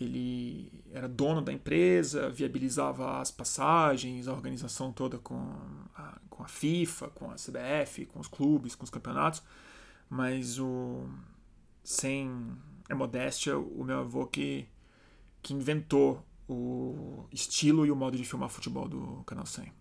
[0.00, 5.54] ele era dono da empresa, viabilizava as passagens, a organização toda com
[5.94, 9.42] a, com a FIFA, com a CBF, com os clubes, com os campeonatos,
[10.10, 11.06] mas o
[11.82, 12.56] sem
[12.88, 14.68] a modéstia, o meu avô que,
[15.42, 19.72] que inventou o estilo e o modo de filmar futebol do Canal 100.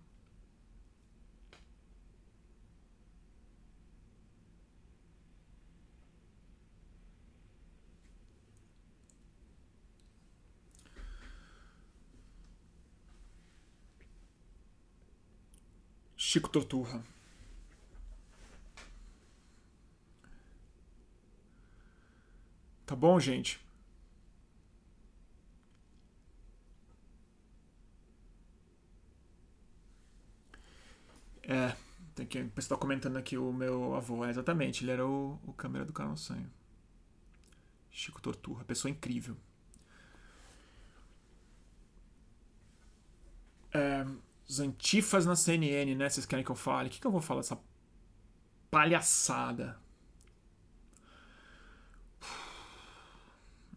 [16.32, 17.04] Chico Torturra.
[22.92, 23.58] Tá bom, gente?
[31.44, 31.74] É,
[32.16, 32.44] tem que.
[32.44, 34.26] Você está comentando aqui o meu avô.
[34.26, 36.52] É, exatamente, ele era o, o câmera do canal Sonho.
[37.92, 39.38] Chico Torturra, pessoa incrível.
[43.74, 44.06] É,
[44.48, 46.10] os antifas na CNN, né?
[46.10, 46.89] Vocês querem que eu fale?
[46.89, 47.60] O que, que eu vou falar dessa
[48.70, 49.80] palhaçada?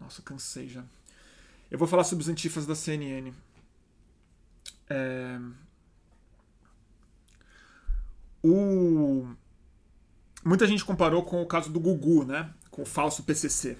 [0.04, 0.84] Nossa, cansei já.
[1.70, 3.32] Eu vou falar sobre os antifas da CNN.
[4.88, 5.40] É...
[8.42, 9.26] O...
[10.44, 12.52] Muita gente comparou com o caso do Gugu, né?
[12.70, 13.78] Com o falso PCC.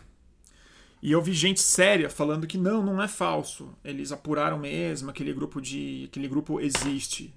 [1.02, 3.76] E eu vi gente séria falando que não, não é falso.
[3.84, 7.34] Eles apuraram mesmo, aquele grupo de, aquele grupo existe.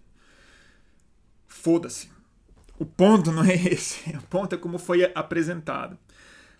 [1.45, 2.09] Foda-se.
[2.79, 4.11] O ponto não é esse.
[4.11, 5.99] O ponto é como foi apresentado.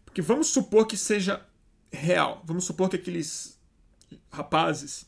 [0.04, 1.42] Porque vamos supor que seja
[1.92, 2.42] real.
[2.46, 3.60] Vamos supor que aqueles
[4.32, 5.06] rapazes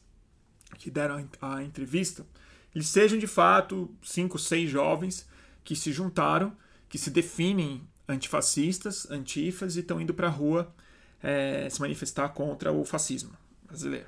[0.78, 2.26] que deram a entrevista,
[2.74, 5.28] eles sejam de fato cinco, seis jovens
[5.64, 6.56] que se juntaram,
[6.88, 10.74] que se definem antifascistas, antifas e estão indo para a rua
[11.22, 13.34] é, se manifestar contra o fascismo
[13.66, 14.08] brasileiro.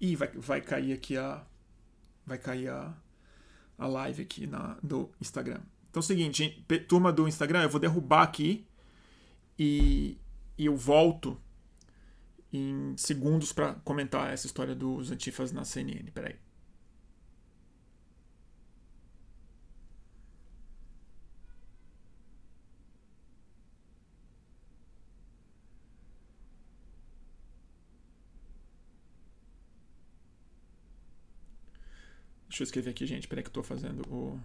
[0.00, 1.44] Ih, vai, vai cair aqui a.
[2.24, 2.94] Vai cair a,
[3.76, 5.60] a live aqui na, do Instagram.
[5.88, 8.64] Então é o seguinte, turma do Instagram, eu vou derrubar aqui
[9.58, 10.16] e,
[10.56, 11.40] e eu volto
[12.52, 16.10] em segundos para comentar essa história dos antifas na CNN.
[16.10, 16.36] Peraí.
[32.48, 33.28] Deixa eu escrever aqui, gente.
[33.28, 34.38] Peraí que eu tô fazendo o.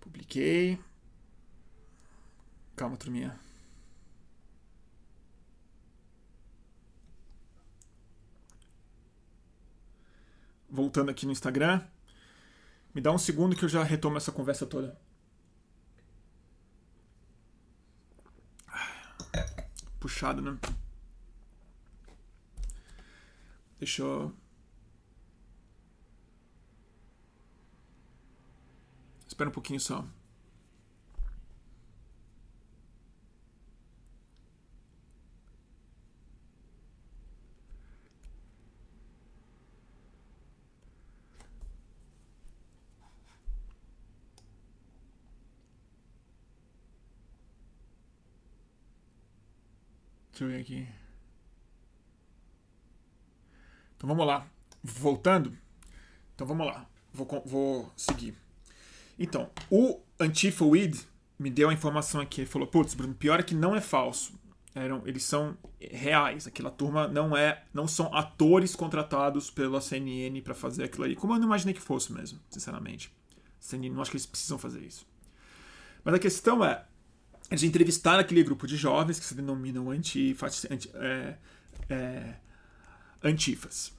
[0.00, 0.78] Publiquei.
[2.76, 3.38] Calma, turminha.
[10.68, 11.86] Voltando aqui no Instagram.
[12.94, 14.98] Me dá um segundo que eu já retomo essa conversa toda.
[20.00, 20.58] Puxado, né?
[23.78, 24.32] Deixa eu.
[29.26, 30.06] Espera um pouquinho só.
[50.34, 50.88] Deixa eu ver aqui.
[53.96, 54.48] Então vamos lá.
[54.82, 55.56] Voltando.
[56.34, 56.88] Então vamos lá.
[57.12, 58.34] Vou, vou seguir.
[59.16, 60.98] Então, o Antifa Weed
[61.38, 62.40] me deu a informação aqui.
[62.40, 64.36] Ele falou: Putz, Bruno, pior é que não é falso.
[64.74, 66.48] Eram, eles são reais.
[66.48, 71.14] Aquela turma não é, não são atores contratados pela CNN para fazer aquilo ali.
[71.14, 73.14] Como eu não imaginei que fosse mesmo, sinceramente.
[73.60, 75.06] CNN, não acho que eles precisam fazer isso.
[76.02, 76.84] Mas a questão é,
[77.50, 81.36] eles entrevistaram aquele grupo de jovens que se denominam antifas, anti, é,
[81.88, 82.34] é,
[83.22, 83.92] antifas.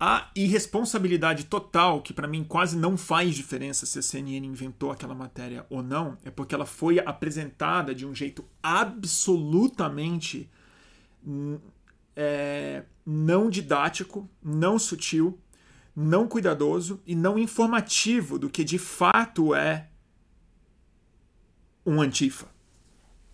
[0.00, 5.14] A irresponsabilidade total, que para mim quase não faz diferença se a CNN inventou aquela
[5.14, 10.48] matéria ou não, é porque ela foi apresentada de um jeito absolutamente
[12.14, 15.36] é, não didático, não sutil,
[15.96, 19.88] não cuidadoso e não informativo do que de fato é
[21.84, 22.57] um antifa.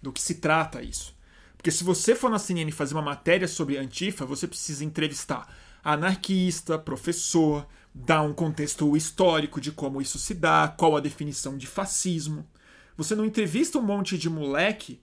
[0.05, 1.17] Do que se trata isso.
[1.57, 5.51] Porque se você for na CNN fazer uma matéria sobre antifa, você precisa entrevistar
[5.83, 11.67] anarquista, professor, dá um contexto histórico de como isso se dá, qual a definição de
[11.67, 12.47] fascismo.
[12.99, 15.01] Você não entrevista um monte de moleque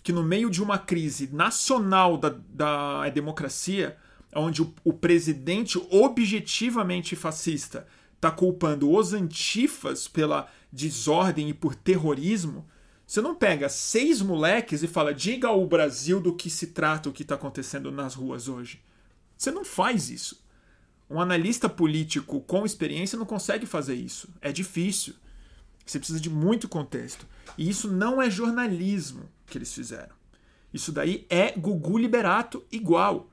[0.00, 3.96] que, no meio de uma crise nacional da, da democracia,
[4.32, 12.64] onde o, o presidente objetivamente fascista está culpando os antifas pela desordem e por terrorismo,
[13.08, 17.12] você não pega seis moleques e fala, diga ao Brasil do que se trata o
[17.12, 18.82] que está acontecendo nas ruas hoje.
[19.34, 20.44] Você não faz isso.
[21.08, 24.28] Um analista político com experiência não consegue fazer isso.
[24.42, 25.14] É difícil.
[25.86, 27.26] Você precisa de muito contexto.
[27.56, 30.14] E isso não é jornalismo que eles fizeram.
[30.70, 33.30] Isso daí é Gugu Liberato igual.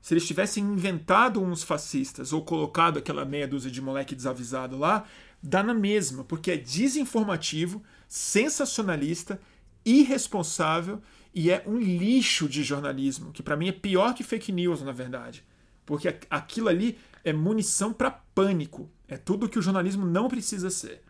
[0.00, 5.04] Se eles tivessem inventado uns fascistas ou colocado aquela meia dúzia de moleque desavisado lá,
[5.42, 9.40] dá na mesma, porque é desinformativo, sensacionalista,
[9.84, 11.00] irresponsável
[11.34, 14.92] e é um lixo de jornalismo, que para mim é pior que fake news, na
[14.92, 15.44] verdade.
[15.84, 18.90] Porque aquilo ali é munição para pânico.
[19.06, 21.02] É tudo que o jornalismo não precisa ser.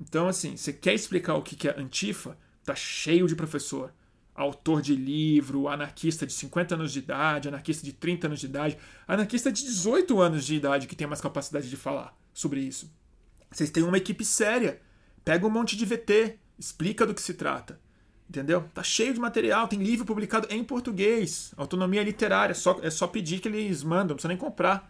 [0.00, 2.36] Então, assim, você quer explicar o que é antifa?
[2.64, 3.92] Tá cheio de professor.
[4.34, 8.78] Autor de livro, anarquista de 50 anos de idade, anarquista de 30 anos de idade,
[9.08, 12.90] anarquista de 18 anos de idade que tem mais capacidade de falar sobre isso.
[13.50, 14.80] Vocês têm uma equipe séria.
[15.26, 17.80] Pega um monte de VT, explica do que se trata.
[18.30, 18.70] Entendeu?
[18.72, 21.52] Tá cheio de material, tem livro publicado em português.
[21.56, 24.88] Autonomia literária, só, é só pedir que eles mandam, não precisa nem comprar.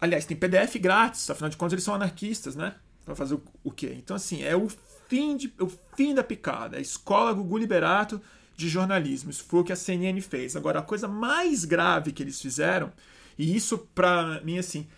[0.00, 2.74] Aliás, tem PDF grátis, afinal de contas eles são anarquistas, né?
[3.04, 3.94] Pra fazer o, o quê?
[3.98, 4.66] Então, assim, é o
[5.08, 6.76] fim, de, o fim da picada.
[6.76, 8.18] É a escola Gugu Liberato
[8.56, 9.30] de jornalismo.
[9.30, 10.56] Isso foi o que a CNN fez.
[10.56, 12.90] Agora, a coisa mais grave que eles fizeram,
[13.36, 14.88] e isso pra mim, assim,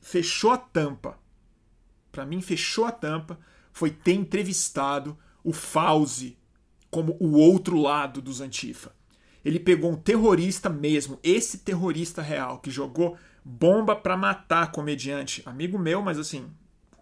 [0.00, 1.16] fechou a tampa.
[2.10, 3.38] Pra mim, fechou a tampa,
[3.72, 6.36] foi ter entrevistado o Fauzi,
[6.90, 8.94] como o outro lado dos Antifa.
[9.44, 15.78] Ele pegou um terrorista mesmo, esse terrorista real, que jogou bomba para matar comediante, amigo
[15.78, 16.46] meu, mas assim,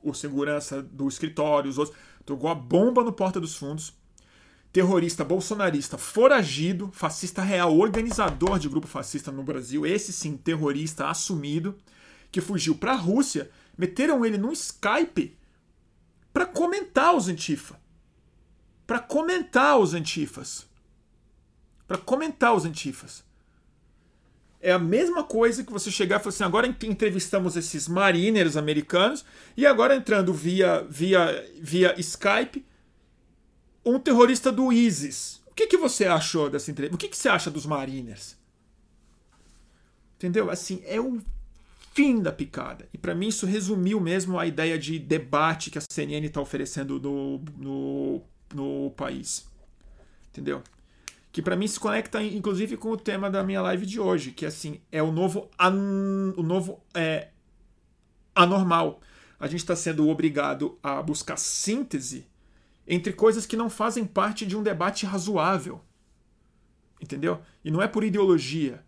[0.03, 1.97] o segurança do escritório, os outros,
[2.27, 3.93] jogou a bomba no Porta dos Fundos.
[4.73, 11.77] Terrorista bolsonarista foragido, fascista real, organizador de grupo fascista no Brasil, esse sim, terrorista assumido,
[12.31, 15.37] que fugiu para a Rússia, meteram ele num Skype
[16.33, 17.81] para comentar os Antifa
[18.91, 20.67] para comentar os antifas.
[21.87, 23.23] para comentar os antifas.
[24.61, 29.25] É a mesma coisa que você chegar e falar assim: agora entrevistamos esses mariners americanos
[29.57, 32.67] e agora entrando via, via, via Skype
[33.85, 35.41] um terrorista do ISIS.
[35.47, 36.97] O que, que você achou dessa entrevista?
[36.97, 38.37] O que, que você acha dos mariners?
[40.17, 40.51] Entendeu?
[40.51, 41.23] Assim, é o
[41.93, 42.89] fim da picada.
[42.93, 47.01] E para mim isso resumiu mesmo a ideia de debate que a CNN está oferecendo
[47.01, 48.23] no, no,
[48.55, 49.49] no país.
[50.31, 50.63] Entendeu?
[51.33, 54.45] que para mim se conecta inclusive com o tema da minha live de hoje, que
[54.45, 56.35] assim é o novo an...
[56.37, 57.29] o novo é
[58.35, 59.01] anormal.
[59.39, 62.27] A gente está sendo obrigado a buscar síntese
[62.87, 65.81] entre coisas que não fazem parte de um debate razoável.
[67.01, 67.41] Entendeu?
[67.65, 68.85] E não é por ideologia.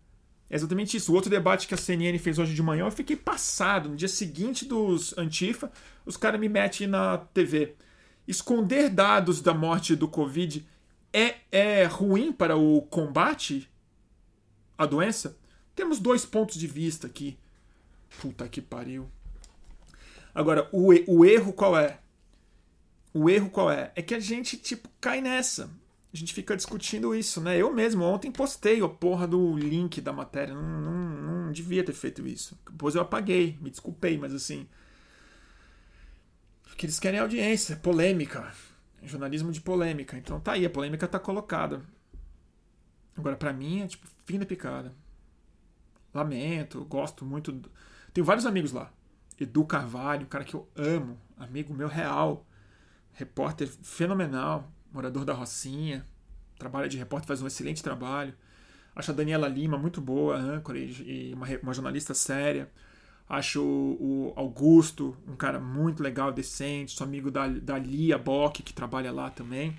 [0.53, 1.11] É exatamente isso.
[1.11, 3.89] O outro debate que a CNN fez hoje de manhã, eu fiquei passado.
[3.89, 5.71] No dia seguinte dos Antifa,
[6.05, 7.73] os caras me metem na TV.
[8.27, 10.63] Esconder dados da morte do Covid
[11.11, 13.67] é, é ruim para o combate
[14.77, 15.35] à doença?
[15.73, 17.35] Temos dois pontos de vista aqui.
[18.21, 19.09] Puta que pariu.
[20.35, 21.97] Agora, o, o erro qual é?
[23.11, 23.91] O erro qual é?
[23.95, 25.67] É que a gente, tipo, cai nessa.
[26.13, 27.57] A gente fica discutindo isso, né?
[27.57, 30.53] Eu mesmo ontem postei a porra do link da matéria.
[30.53, 32.57] Não, não, não devia ter feito isso.
[32.69, 34.67] Depois eu apaguei, me desculpei, mas assim.
[36.63, 38.53] Porque eles querem audiência, polêmica
[39.07, 40.17] jornalismo de polêmica.
[40.17, 41.81] Então tá aí, a polêmica tá colocada.
[43.15, 44.93] Agora, para mim, é tipo, fim da picada.
[46.13, 47.51] Lamento, gosto muito.
[47.51, 47.71] Do...
[48.13, 48.91] Tenho vários amigos lá.
[49.39, 52.45] Edu Carvalho, um cara que eu amo, amigo meu real,
[53.11, 56.05] repórter fenomenal, morador da Rocinha,
[56.57, 58.33] trabalha de repórter, faz um excelente trabalho.
[58.95, 62.69] Acho a Daniela Lima muito boa, âncora e uma, uma jornalista séria.
[63.27, 66.91] Acho o Augusto um cara muito legal, decente.
[66.91, 69.75] Sou amigo da, da Lia Bock, que trabalha lá também.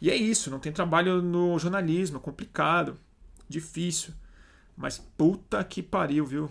[0.00, 2.98] E é isso, não tem trabalho no jornalismo, é complicado,
[3.48, 4.12] difícil.
[4.76, 6.50] Mas puta que pariu, viu?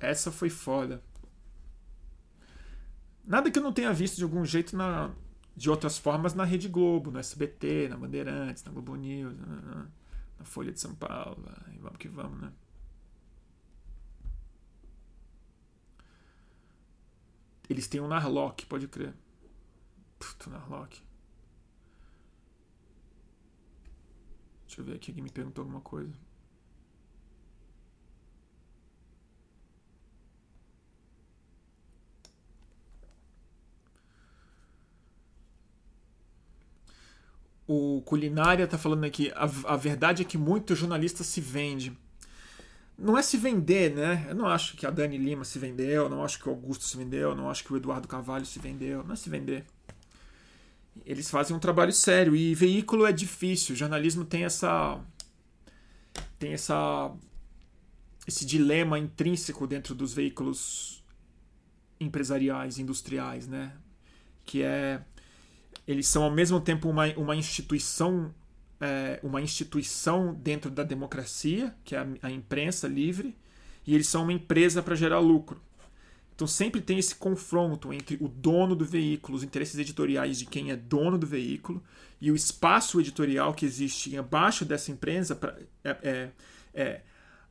[0.00, 1.02] Essa foi foda.
[3.24, 5.10] Nada que eu não tenha visto de algum jeito na,
[5.60, 9.90] de outras formas na Rede Globo, no SBT, na Bandeirantes, na Globo News, na,
[10.38, 11.44] na Folha de São Paulo.
[11.74, 12.50] E vamos que vamos, né?
[17.68, 19.14] Eles têm um Narlock, pode crer.
[20.18, 21.02] Puta, Narlock.
[24.66, 26.18] Deixa eu ver aqui, alguém me perguntou alguma coisa.
[37.72, 39.30] O Culinária tá falando aqui.
[39.34, 41.96] A, a verdade é que muito jornalista se vende
[43.00, 44.26] não é se vender, né?
[44.28, 46.96] Eu não acho que a Dani Lima se vendeu, não acho que o Augusto se
[46.96, 49.64] vendeu, não acho que o Eduardo Carvalho se vendeu, não é se vender.
[51.06, 53.74] Eles fazem um trabalho sério e veículo é difícil.
[53.74, 55.00] O jornalismo tem essa
[56.38, 57.10] tem essa
[58.26, 61.02] esse dilema intrínseco dentro dos veículos
[61.98, 63.72] empresariais, industriais, né?
[64.44, 65.02] Que é
[65.90, 68.32] eles são ao mesmo tempo uma, uma instituição
[68.80, 73.36] é, uma instituição dentro da democracia, que é a, a imprensa livre,
[73.86, 75.60] e eles são uma empresa para gerar lucro.
[76.34, 80.70] Então sempre tem esse confronto entre o dono do veículo, os interesses editoriais de quem
[80.70, 81.82] é dono do veículo,
[82.18, 86.30] e o espaço editorial que existe abaixo dessa empresa, pra, é, é,
[86.72, 87.00] é,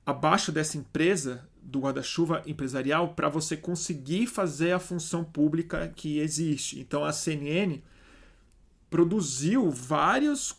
[0.04, 6.80] abaixo dessa empresa do guarda-chuva empresarial, para você conseguir fazer a função pública que existe.
[6.80, 7.80] Então a CNN
[8.90, 10.56] produziu vários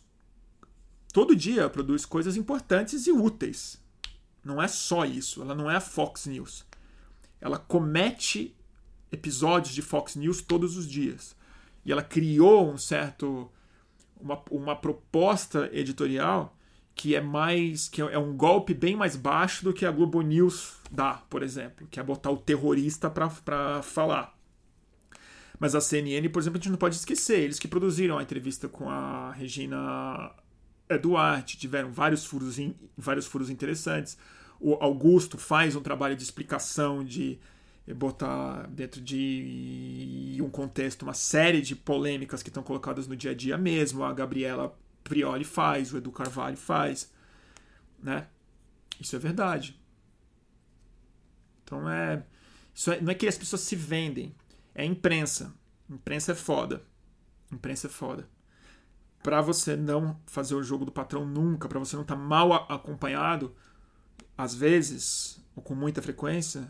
[1.13, 3.81] todo dia produz coisas importantes e úteis.
[4.45, 5.43] Não é só isso.
[5.43, 6.65] Ela não é a Fox News.
[7.41, 8.55] Ela comete
[9.13, 11.37] episódios de Fox News todos os dias.
[11.85, 13.51] E ela criou um certo.
[14.21, 16.57] uma, uma proposta editorial
[16.95, 17.89] que é mais.
[17.89, 21.87] que é um golpe bem mais baixo do que a Globo News dá, por exemplo,
[21.91, 24.39] que é botar o terrorista para falar.
[25.61, 28.67] Mas a CNN, por exemplo, a gente não pode esquecer, eles que produziram a entrevista
[28.67, 30.35] com a Regina
[30.89, 32.57] é Duarte, tiveram vários furos,
[32.97, 34.17] vários furos interessantes.
[34.59, 37.39] O Augusto faz um trabalho de explicação, de
[37.95, 43.35] botar dentro de um contexto uma série de polêmicas que estão colocadas no dia a
[43.35, 44.03] dia mesmo.
[44.03, 47.13] A Gabriela Prioli faz, o Edu Carvalho faz.
[48.03, 48.27] Né?
[48.99, 49.79] Isso é verdade.
[51.65, 52.23] Então é,
[52.75, 54.35] isso é, não é que as pessoas se vendem,
[54.75, 55.55] é imprensa.
[55.89, 56.85] Imprensa é foda.
[57.51, 58.29] Imprensa é foda
[59.23, 62.53] para você não fazer o jogo do patrão nunca, para você não estar tá mal
[62.53, 63.55] acompanhado,
[64.37, 66.69] às vezes, ou com muita frequência,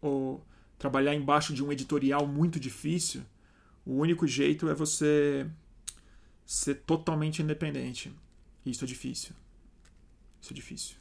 [0.00, 0.44] ou
[0.78, 3.22] trabalhar embaixo de um editorial muito difícil,
[3.84, 5.48] o único jeito é você
[6.44, 8.12] ser totalmente independente.
[8.66, 9.34] Isso é difícil.
[10.40, 10.96] Isso é difícil.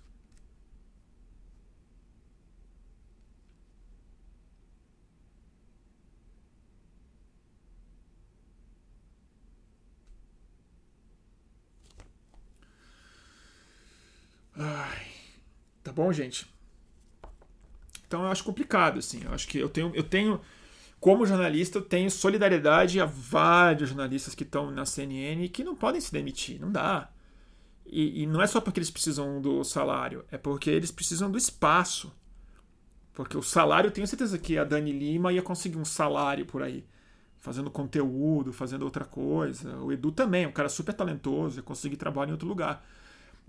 [14.62, 15.08] Ai,
[15.82, 16.46] tá bom, gente?
[18.06, 19.24] Então eu acho complicado, assim.
[19.24, 20.42] Eu acho que eu tenho, eu tenho
[21.00, 26.02] como jornalista, eu tenho solidariedade a vários jornalistas que estão na CNN que não podem
[26.02, 27.10] se demitir, não dá.
[27.86, 31.38] E, e, não é só porque eles precisam do salário, é porque eles precisam do
[31.38, 32.12] espaço.
[33.14, 36.86] Porque o salário, tenho certeza que a Dani Lima ia conseguir um salário por aí,
[37.38, 39.78] fazendo conteúdo, fazendo outra coisa.
[39.78, 42.86] O Edu também, um cara super talentoso, ia conseguir trabalho em outro lugar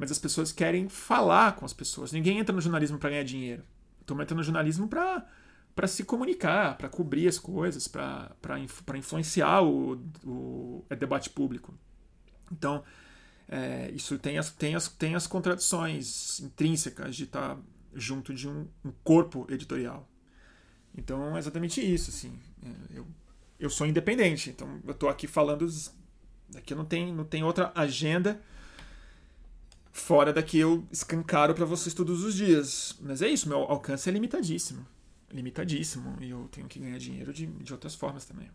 [0.00, 2.10] mas as pessoas querem falar com as pessoas.
[2.10, 3.62] Ninguém entra no jornalismo para ganhar dinheiro.
[4.00, 5.26] Estou entrando no jornalismo para
[5.74, 8.58] para se comunicar, para cobrir as coisas, para
[8.98, 9.94] influenciar o,
[10.24, 11.72] o, o, debate público.
[12.50, 12.82] Então,
[13.48, 17.62] é, isso tem as, tem, as, tem as contradições intrínsecas de estar tá
[17.94, 20.08] junto de um, um, corpo editorial.
[20.96, 22.10] Então, é exatamente isso.
[22.10, 22.36] Assim.
[22.62, 23.06] É, eu,
[23.58, 25.66] eu sou independente, então eu estou aqui falando.
[26.56, 28.40] Aqui não tem, não tem outra agenda
[29.92, 32.96] Fora daqui eu escancaro para vocês todos os dias.
[33.00, 34.86] Mas é isso, meu alcance é limitadíssimo.
[35.30, 36.16] Limitadíssimo.
[36.20, 38.50] E eu tenho que ganhar dinheiro de, de outras formas também.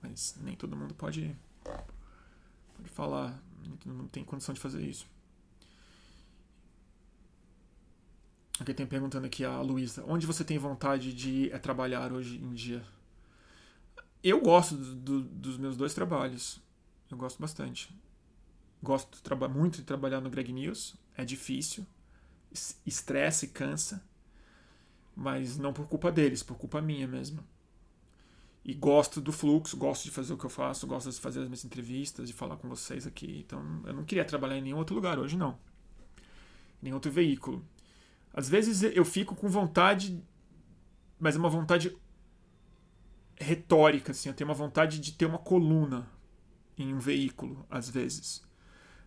[0.00, 3.40] Mas nem todo mundo pode, pode falar.
[3.62, 5.06] Nem todo mundo tem condição de fazer isso.
[8.58, 10.04] Aqui tem perguntando aqui a Luísa.
[10.06, 12.82] Onde você tem vontade de é, trabalhar hoje em dia?
[14.22, 16.60] Eu gosto do, do, dos meus dois trabalhos.
[17.10, 17.92] Eu gosto bastante.
[18.82, 19.16] Gosto
[19.48, 20.96] muito de trabalhar no Greg News.
[21.16, 21.86] É difícil,
[22.84, 24.02] estressa e cansa,
[25.14, 27.46] mas não por culpa deles, por culpa minha mesmo.
[28.64, 31.46] E gosto do fluxo, gosto de fazer o que eu faço, gosto de fazer as
[31.46, 33.44] minhas entrevistas, de falar com vocês aqui.
[33.44, 35.58] Então, eu não queria trabalhar em nenhum outro lugar hoje, não.
[36.80, 37.64] Em nenhum outro veículo.
[38.32, 40.20] Às vezes eu fico com vontade,
[41.20, 41.96] mas é uma vontade
[43.36, 44.28] retórica, assim.
[44.28, 46.08] Eu tenho uma vontade de ter uma coluna
[46.78, 48.42] em um veículo, às vezes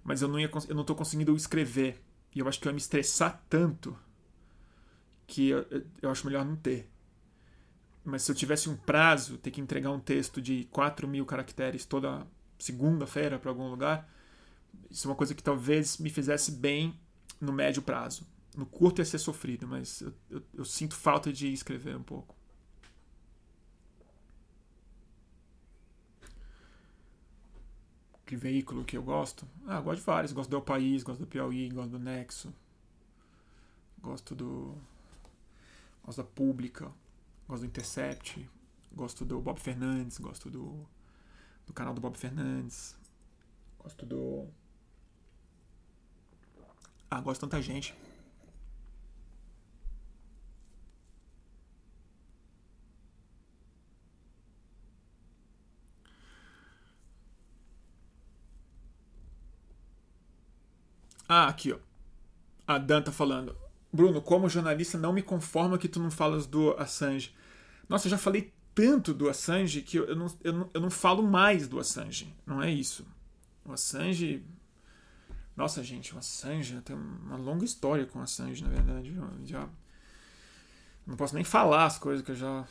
[0.05, 1.99] mas eu não, ia, eu não tô conseguindo escrever.
[2.33, 3.97] E eu acho que eu ia me estressar tanto
[5.25, 5.65] que eu,
[5.99, 6.87] eu acho melhor não ter.
[8.03, 11.85] Mas se eu tivesse um prazo, ter que entregar um texto de 4 mil caracteres
[11.85, 12.25] toda
[12.59, 14.07] segunda-feira para algum lugar,
[14.91, 16.93] isso é uma coisa que talvez me fizesse bem
[17.41, 18.27] no médio prazo.
[18.55, 22.34] No curto ia ser sofrido, mas eu, eu, eu sinto falta de escrever um pouco.
[28.25, 29.47] Que veículo que eu gosto?
[29.67, 30.33] Ah, gosto de vários.
[30.33, 32.53] Gosto do El País, gosto do Piauí, gosto do Nexo.
[34.01, 34.75] Gosto do.
[36.03, 36.91] Gosto da Pública.
[37.47, 38.49] Gosto do Intercept.
[38.91, 40.17] Gosto do Bob Fernandes.
[40.17, 40.85] Gosto do.
[41.67, 42.95] Do canal do Bob Fernandes.
[43.79, 44.47] Gosto do.
[47.09, 47.93] Ah, gosto de tanta gente.
[61.27, 61.77] Ah, aqui, ó.
[62.67, 63.55] A Dan tá falando.
[63.91, 67.33] Bruno, como jornalista, não me conforma que tu não falas do Assange.
[67.87, 71.23] Nossa, eu já falei tanto do Assange que eu, não, eu, não, eu não falo
[71.23, 72.35] mais do Assange.
[72.45, 73.07] Não é isso.
[73.63, 74.45] O Assange.
[75.55, 79.15] Nossa, gente, o Assange tem uma longa história com o Assange, na verdade.
[79.15, 79.69] Eu já.
[81.07, 82.67] Não posso nem falar as coisas que eu já.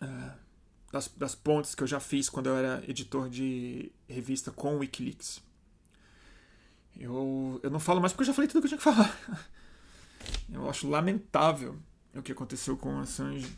[0.00, 0.32] É,
[0.92, 4.78] das, das pontes que eu já fiz quando eu era editor de revista com o
[4.78, 5.45] Wikileaks.
[6.98, 9.16] Eu, eu não falo mais porque eu já falei tudo que eu tinha que falar.
[10.52, 11.76] Eu acho lamentável
[12.14, 13.56] o que aconteceu com Assange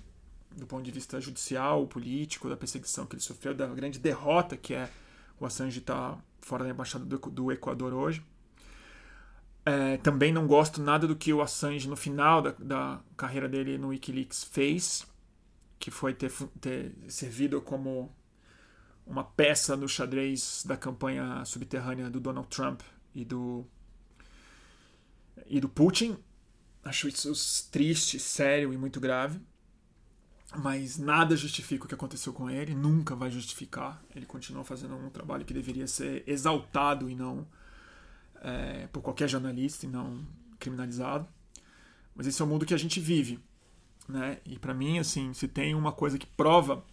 [0.57, 4.75] do ponto de vista judicial, político, da perseguição que ele sofreu, da grande derrota que
[4.75, 4.91] é
[5.39, 8.23] o Assange estar tá fora da embaixada do, do Equador hoje.
[9.65, 13.79] É, também não gosto nada do que o Assange no final da, da carreira dele
[13.79, 15.07] no WikiLeaks fez,
[15.79, 18.11] que foi ter, ter servido como
[19.07, 22.81] uma peça no xadrez da campanha subterrânea do Donald Trump
[23.19, 23.67] e do
[25.47, 26.17] e do Putin.
[26.85, 29.41] Acho isso triste, sério e muito grave.
[30.57, 34.03] Mas nada justifica o que aconteceu com ele, nunca vai justificar.
[34.15, 37.47] Ele continua fazendo um trabalho que deveria ser exaltado e não
[38.41, 40.27] é, por qualquer jornalista e não
[40.59, 41.29] criminalizado.
[42.15, 43.39] Mas esse é o mundo que a gente vive,
[44.09, 44.39] né?
[44.45, 46.85] E para mim, assim, se tem uma coisa que prova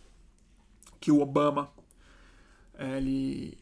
[0.99, 1.71] que o Obama
[2.77, 3.57] ele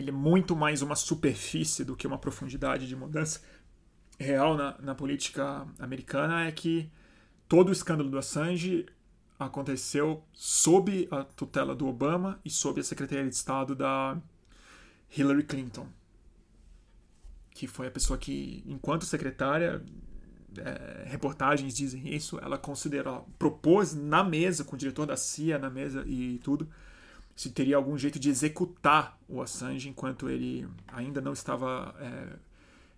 [0.00, 3.40] ele é muito mais uma superfície do que uma profundidade de mudança
[4.18, 6.90] real na, na política americana é que
[7.48, 8.86] todo o escândalo do Assange
[9.38, 14.18] aconteceu sob a tutela do Obama e sob a Secretaria de Estado da
[15.16, 15.86] Hillary Clinton.
[17.50, 19.82] que foi a pessoa que, enquanto secretária,
[20.56, 25.68] é, reportagens dizem isso, ela considerou, propôs na mesa, com o diretor da CIA na
[25.68, 26.68] mesa e tudo,
[27.34, 32.36] se teria algum jeito de executar o Assange enquanto ele ainda não estava é,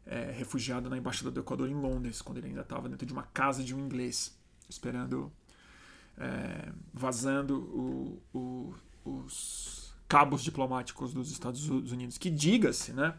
[0.06, 3.22] é, refugiado na embaixada do Equador em Londres, quando ele ainda estava dentro de uma
[3.22, 4.36] casa de um inglês,
[4.68, 5.32] esperando,
[6.18, 12.18] é, vazando o, o, os cabos diplomáticos dos Estados Unidos.
[12.18, 13.14] Que diga-se, né?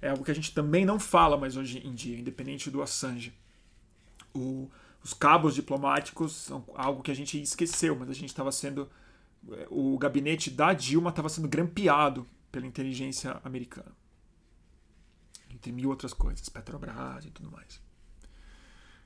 [0.00, 3.32] É algo que a gente também não fala mais hoje em dia, independente do Assange.
[4.34, 4.70] O,
[5.02, 8.88] os cabos diplomáticos são algo que a gente esqueceu, mas a gente estava sendo.
[9.70, 13.92] O gabinete da Dilma estava sendo grampeado pela inteligência americana.
[15.50, 17.80] Entre mil outras coisas, Petrobras e tudo mais.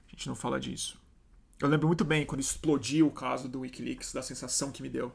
[0.07, 1.01] A gente não fala disso.
[1.61, 5.15] Eu lembro muito bem quando explodiu o caso do Wikileaks, da sensação que me deu.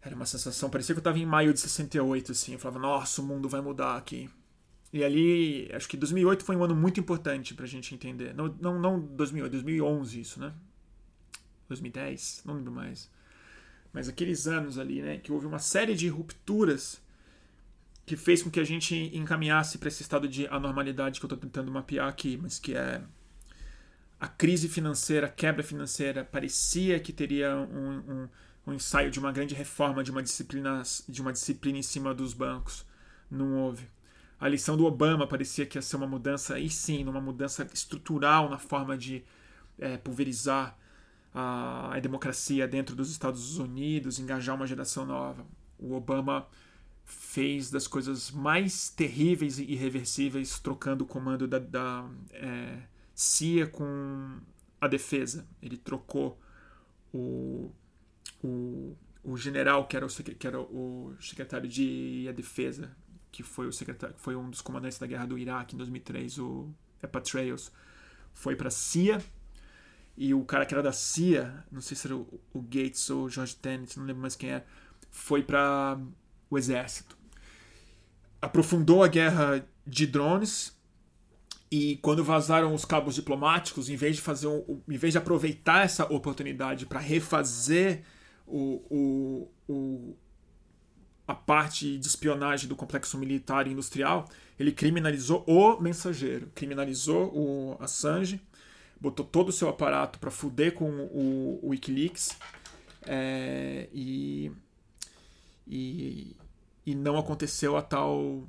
[0.00, 2.52] Era uma sensação, parecia que eu estava em maio de 68, assim.
[2.52, 4.30] Eu falava, nossa, o mundo vai mudar aqui.
[4.92, 8.34] E ali, acho que 2008 foi um ano muito importante pra gente entender.
[8.34, 10.54] Não, não, não 2008, 2011 isso, né?
[11.68, 13.10] 2010, não lembro mais.
[13.92, 17.00] Mas aqueles anos ali, né, que houve uma série de rupturas
[18.06, 21.38] que fez com que a gente encaminhasse para esse estado de anormalidade que eu estou
[21.38, 23.02] tentando mapear aqui, mas que é
[24.18, 28.28] a crise financeira, a quebra financeira, parecia que teria um, um,
[28.66, 32.34] um ensaio de uma grande reforma de uma disciplina de uma disciplina em cima dos
[32.34, 32.84] bancos.
[33.30, 33.88] Não houve
[34.40, 38.48] a eleição do Obama parecia que ia ser uma mudança, aí sim, uma mudança estrutural
[38.48, 39.22] na forma de
[39.78, 40.76] é, pulverizar
[41.34, 45.46] a, a, democracia dentro dos Estados Unidos, engajar uma geração nova.
[45.78, 46.46] O Obama
[47.04, 52.78] fez das coisas mais terríveis e irreversíveis, trocando o comando da, da é,
[53.14, 54.38] CIA com
[54.80, 55.46] a defesa.
[55.62, 56.38] Ele trocou
[57.12, 57.70] o,
[58.42, 62.96] o, o general, que era o, que era o secretário de defesa,
[63.30, 66.68] que foi o secretário, foi um dos comandantes da guerra do Iraque em 2003, o
[67.02, 67.70] Epatrails,
[68.34, 69.22] foi para a CIA
[70.20, 73.24] e o cara que era da CIA, não sei se era o, o Gates ou
[73.24, 74.62] o George Tenet, não lembro mais quem é,
[75.10, 75.98] foi para
[76.50, 77.16] o exército.
[78.42, 80.78] Aprofundou a guerra de drones
[81.70, 85.86] e quando vazaram os cabos diplomáticos, em vez de fazer um, em vez de aproveitar
[85.86, 88.02] essa oportunidade para refazer
[88.46, 90.16] o, o, o
[91.26, 94.28] a parte de espionagem do complexo militar e industrial,
[94.58, 98.42] ele criminalizou o mensageiro, criminalizou o Assange,
[99.00, 102.36] botou todo o seu aparato para fuder com o, o Wikileaks
[103.06, 104.52] é, e,
[105.66, 106.36] e,
[106.84, 108.46] e não aconteceu a tal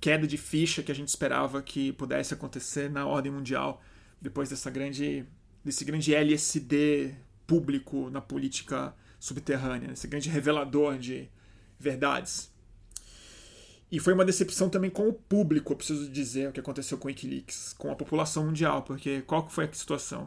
[0.00, 3.82] queda de ficha que a gente esperava que pudesse acontecer na ordem mundial
[4.20, 5.24] depois dessa grande
[5.64, 7.14] desse grande LSD
[7.46, 11.28] público na política subterrânea, esse grande revelador de
[11.78, 12.52] verdades.
[13.90, 17.08] E foi uma decepção também com o público, eu preciso dizer, o que aconteceu com
[17.08, 20.26] o Wikileaks, com a população mundial, porque qual foi a situação?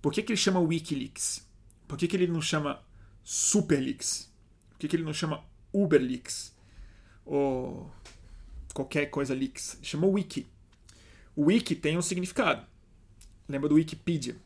[0.00, 1.46] Por que, que ele chama Wikileaks?
[1.86, 2.82] Por que, que ele não chama
[3.22, 4.32] Superleaks?
[4.70, 6.52] Por que, que ele não chama Uberleaks?
[7.24, 7.88] Ou
[8.74, 9.78] qualquer coisa leaks?
[9.82, 10.46] Chama Wiki.
[11.36, 12.66] O Wiki tem um significado.
[13.48, 14.36] Lembra do Wikipedia?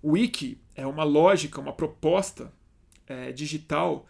[0.00, 2.52] O Wiki é uma lógica, uma proposta
[3.06, 4.06] é, digital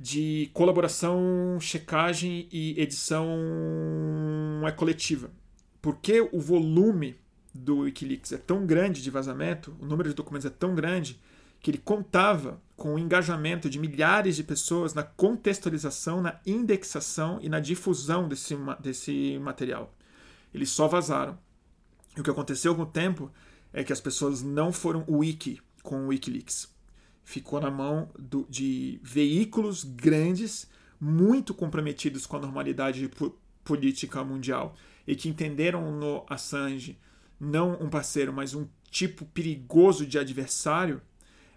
[0.00, 3.28] de colaboração, checagem e edição
[4.66, 5.30] é coletiva.
[5.82, 7.16] Porque o volume
[7.54, 11.20] do Wikileaks é tão grande de vazamento, o número de documentos é tão grande,
[11.60, 17.50] que ele contava com o engajamento de milhares de pessoas na contextualização, na indexação e
[17.50, 19.94] na difusão desse, desse material.
[20.54, 21.38] Eles só vazaram.
[22.16, 23.30] E o que aconteceu com o tempo
[23.70, 26.70] é que as pessoas não foram wiki com o Wikileaks
[27.30, 30.68] ficou na mão do, de veículos grandes,
[31.00, 33.08] muito comprometidos com a normalidade
[33.64, 34.74] política mundial
[35.06, 36.98] e que entenderam no Assange
[37.38, 41.00] não um parceiro, mas um tipo perigoso de adversário,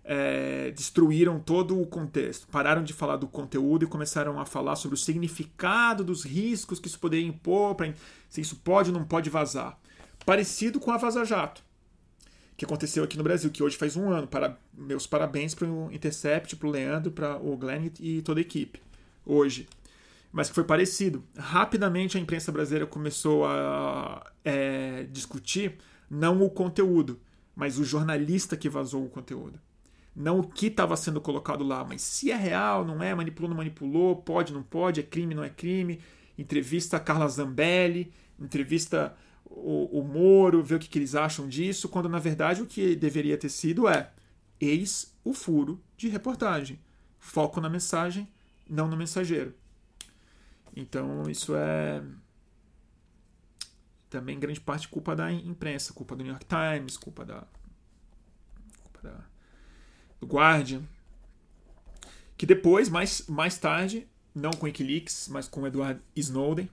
[0.04, 2.48] é, destruíram todo o contexto.
[2.48, 6.88] Pararam de falar do conteúdo e começaram a falar sobre o significado dos riscos que
[6.88, 7.92] isso poderia impor, pra,
[8.30, 9.78] se isso pode ou não pode vazar.
[10.26, 11.64] Parecido com a Vaza Jato
[12.56, 14.28] que aconteceu aqui no Brasil, que hoje faz um ano.
[14.28, 18.42] Para, meus parabéns para o Intercept, para o Leandro, para o Glenn e toda a
[18.42, 18.80] equipe.
[19.26, 19.68] Hoje.
[20.32, 21.24] Mas que foi parecido.
[21.38, 25.78] Rapidamente a imprensa brasileira começou a é, discutir
[26.10, 27.20] não o conteúdo,
[27.56, 29.60] mas o jornalista que vazou o conteúdo.
[30.16, 33.58] Não o que estava sendo colocado lá, mas se é real, não é, manipulou, não
[33.58, 36.00] manipulou, pode, não pode, é crime, não é crime.
[36.38, 41.90] Entrevista a Carla Zambelli, entrevista o, o Moro, ver o que, que eles acham disso,
[41.90, 44.12] quando na verdade o que deveria ter sido é
[44.60, 46.80] eis o furo de reportagem.
[47.20, 48.28] Foco na mensagem,
[48.70, 49.54] não no mensageiro.
[50.76, 52.04] Então isso é
[54.10, 57.44] também grande parte culpa da imprensa, culpa do New York Times, culpa da,
[58.84, 59.34] culpa da
[60.20, 60.84] do Guardian,
[62.38, 66.70] que depois, mais, mais tarde, não com Wikileaks, mas com Edward Snowden,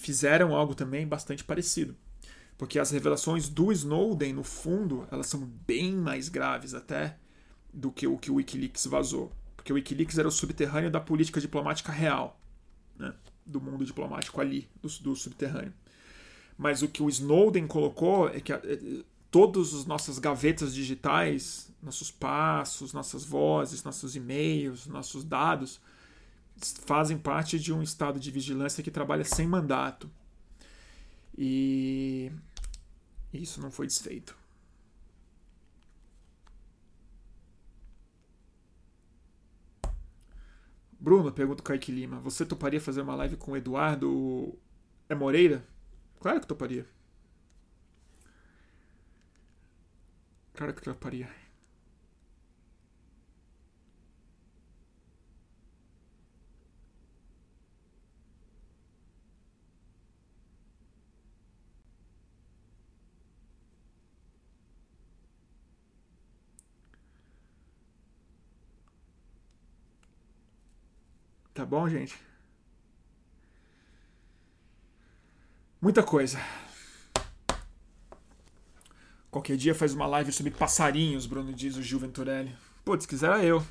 [0.00, 1.94] fizeram algo também bastante parecido.
[2.56, 7.16] Porque as revelações do Snowden, no fundo, elas são bem mais graves até
[7.72, 9.32] do que o que o Wikileaks vazou.
[9.56, 12.40] Porque o Wikileaks era o subterrâneo da política diplomática real,
[12.98, 13.14] né?
[13.44, 15.72] do mundo diplomático ali, do, do subterrâneo.
[16.56, 22.10] Mas o que o Snowden colocou é que eh, todas as nossas gavetas digitais, nossos
[22.10, 25.80] passos, nossas vozes, nossos e-mails, nossos dados,
[26.84, 30.10] fazem parte de um estado de vigilância que trabalha sem mandato.
[31.36, 32.30] E
[33.32, 34.36] isso não foi desfeito.
[41.00, 44.54] Bruno, pergunta o Kaique Lima, você toparia fazer uma live com o Eduardo
[45.08, 45.66] é Moreira?
[46.20, 46.86] Claro que toparia.
[50.52, 51.39] Claro que toparia.
[71.60, 72.18] Tá bom, gente?
[75.78, 76.38] Muita coisa.
[79.30, 82.56] Qualquer dia faz uma live sobre passarinhos, Bruno diz o Gil Venturelli.
[82.82, 83.62] Putz, quisera eu.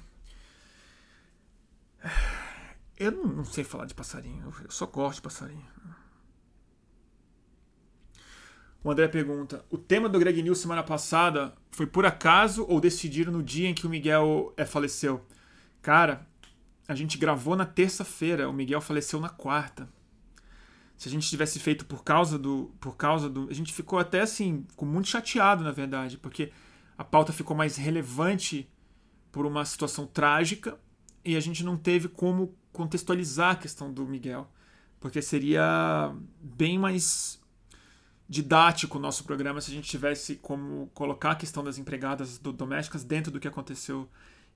[2.95, 5.65] Eu não, não, sei falar de passarinho, eu só gosto de passarinho.
[8.83, 13.31] O André pergunta: O tema do Greg News semana passada foi por acaso ou decidiram
[13.31, 15.25] no dia em que o Miguel é, faleceu?
[15.81, 16.28] Cara,
[16.89, 19.87] a gente gravou na terça-feira, o Miguel faleceu na quarta.
[20.97, 22.71] Se a gente tivesse feito por causa do.
[22.79, 23.47] Por causa do.
[23.47, 26.51] A gente ficou até assim, ficou muito chateado, na verdade, porque
[26.97, 28.67] a pauta ficou mais relevante
[29.31, 30.79] por uma situação trágica
[31.23, 34.49] e a gente não teve como contextualizar a questão do Miguel.
[34.99, 36.11] Porque seria
[36.41, 37.39] bem mais
[38.27, 42.51] didático o nosso programa se a gente tivesse como colocar a questão das empregadas do,
[42.51, 44.09] domésticas dentro do que aconteceu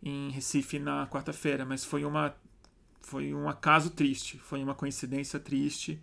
[0.03, 2.35] em Recife na quarta-feira, mas foi uma
[3.01, 5.99] foi um acaso triste, foi uma coincidência triste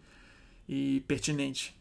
[0.69, 1.77] e pertinente.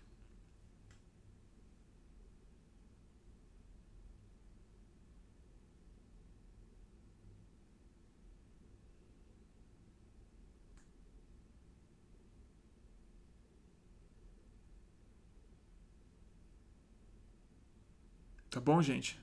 [18.50, 19.18] Tá bom, gente?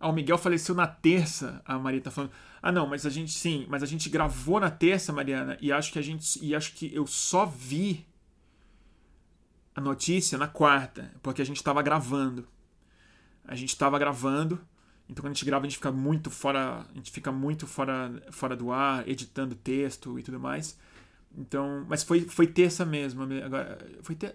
[0.00, 2.32] Ah, o Miguel faleceu na terça, a Maria tá falando.
[2.62, 5.92] Ah, não, mas a gente sim, mas a gente gravou na terça, Mariana, e acho
[5.92, 8.06] que a gente e acho que eu só vi
[9.74, 12.48] a notícia na quarta, porque a gente estava gravando.
[13.44, 14.58] A gente estava gravando,
[15.06, 18.22] então quando a gente grava a gente fica muito fora, a gente fica muito fora
[18.30, 20.78] fora do ar, editando texto e tudo mais.
[21.36, 24.34] Então, mas foi foi terça mesmo, agora foi ter,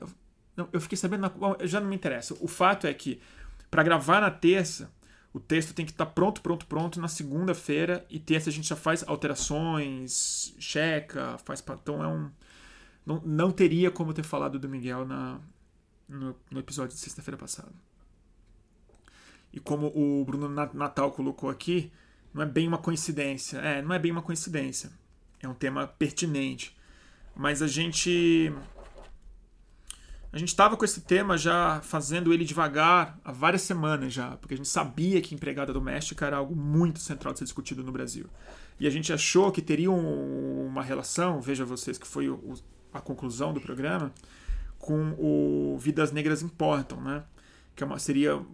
[0.55, 1.31] não, eu fiquei sabendo, na,
[1.65, 2.35] já não me interessa.
[2.39, 3.19] O fato é que
[3.71, 4.91] para gravar na terça
[5.35, 8.69] o texto tem que estar tá pronto, pronto, pronto na segunda-feira e terça a gente
[8.69, 11.61] já faz alterações, checa, faz.
[11.61, 12.31] Então é um.
[13.05, 15.41] Não, não teria como ter falado do Miguel na,
[16.07, 17.73] no, no episódio de sexta-feira passada.
[19.51, 21.91] E como o Bruno Natal colocou aqui,
[22.33, 23.57] não é bem uma coincidência.
[23.57, 24.89] É, não é bem uma coincidência.
[25.41, 26.73] É um tema pertinente.
[27.35, 28.53] Mas a gente
[30.35, 34.53] a gente estava com esse tema já fazendo ele devagar há várias semanas já, porque
[34.53, 38.25] a gente sabia que empregada doméstica era algo muito central de ser discutido no Brasil.
[38.77, 42.53] E a gente achou que teria um, uma relação, veja vocês que foi o,
[42.93, 44.11] a conclusão do programa,
[44.77, 47.23] com o Vidas Negras Importam, né?
[47.73, 48.45] que é uma, seria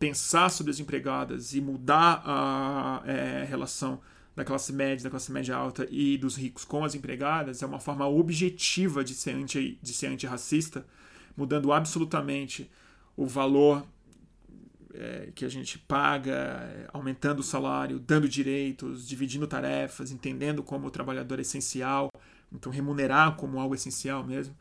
[0.00, 4.00] pensar sobre as empregadas e mudar a é, relação
[4.34, 7.78] da classe média, da classe média alta e dos ricos com as empregadas é uma
[7.78, 10.84] forma objetiva de ser, anti, de ser antirracista
[11.36, 12.70] mudando absolutamente
[13.16, 13.86] o valor
[14.94, 20.86] é, que a gente paga, é, aumentando o salário, dando direitos, dividindo tarefas, entendendo como
[20.86, 22.10] o trabalhador é essencial,
[22.52, 24.54] então remunerar como algo essencial mesmo.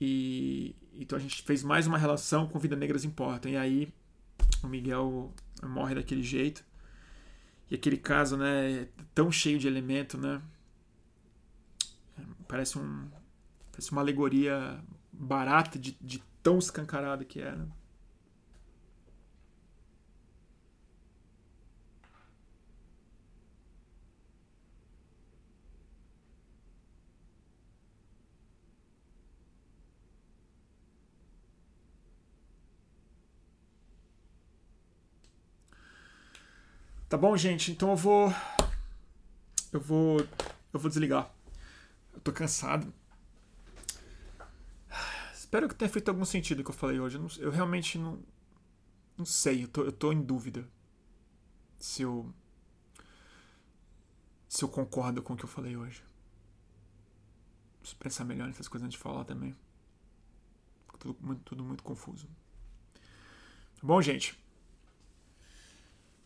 [0.00, 3.48] E então a gente fez mais uma relação com Vida Negras Importa.
[3.48, 3.88] E aí
[4.62, 5.32] o Miguel
[5.62, 6.64] morre daquele jeito.
[7.70, 10.40] E aquele caso, né, é tão cheio de elemento, né?
[12.48, 13.08] Parece um
[13.70, 14.82] parece uma alegoria
[15.18, 17.66] barata, de, de tão escancarada que era.
[37.08, 37.72] Tá bom, gente?
[37.72, 38.32] Então eu vou.
[39.72, 40.20] Eu vou.
[40.72, 41.30] Eu vou desligar.
[42.14, 42.92] Eu tô cansado.
[45.48, 47.16] Espero que tenha feito algum sentido o que eu falei hoje.
[47.16, 48.22] Eu, eu realmente não.
[49.16, 49.64] Não sei.
[49.64, 50.68] Eu tô, eu tô em dúvida.
[51.78, 52.30] Se eu.
[54.46, 56.02] Se eu concordo com o que eu falei hoje.
[57.80, 59.56] Preciso pensar melhor nessas coisas antes de falar também.
[60.98, 62.26] Tudo muito, tudo muito confuso.
[63.76, 64.38] Tá bom, gente?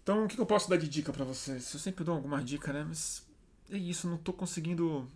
[0.03, 1.73] Então, o que eu posso dar de dica para vocês?
[1.73, 2.82] Eu sempre dou alguma dica, né?
[2.82, 3.24] Mas
[3.70, 5.09] é isso, não tô conseguindo.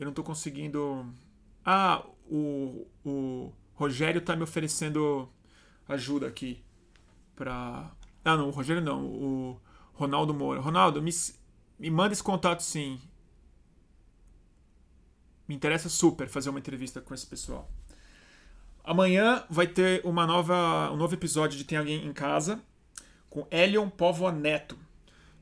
[0.00, 1.06] Eu não tô conseguindo.
[1.64, 5.28] Ah, o, o Rogério tá me oferecendo
[5.86, 6.64] ajuda aqui
[7.36, 7.94] pra.
[8.24, 9.60] Ah, não, o Rogério não, o
[9.92, 10.60] Ronaldo Moura.
[10.60, 11.10] Ronaldo, me,
[11.78, 12.98] me manda esse contato sim.
[15.46, 17.70] Me interessa super fazer uma entrevista com esse pessoal.
[18.82, 22.60] Amanhã vai ter uma nova, um novo episódio de Tem Alguém em Casa
[23.30, 24.76] com Elion Povo Neto,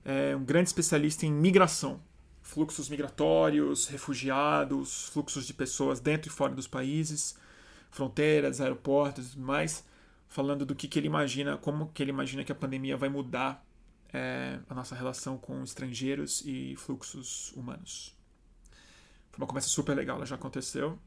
[0.05, 2.01] é um grande especialista em migração,
[2.49, 7.37] fluxos migratórios, refugiados, fluxos de pessoas dentro e fora dos países,
[7.91, 9.85] fronteiras, aeroportos mais,
[10.29, 13.63] falando do que, que ele imagina, como que ele imagina que a pandemia vai mudar
[14.15, 18.17] é, a nossa relação com estrangeiros e fluxos humanos.
[19.31, 20.99] Foi uma conversa super legal, ela já aconteceu.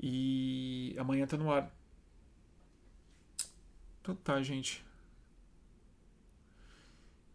[0.00, 1.68] E amanhã tá no ar.
[4.00, 4.84] Então tá, gente.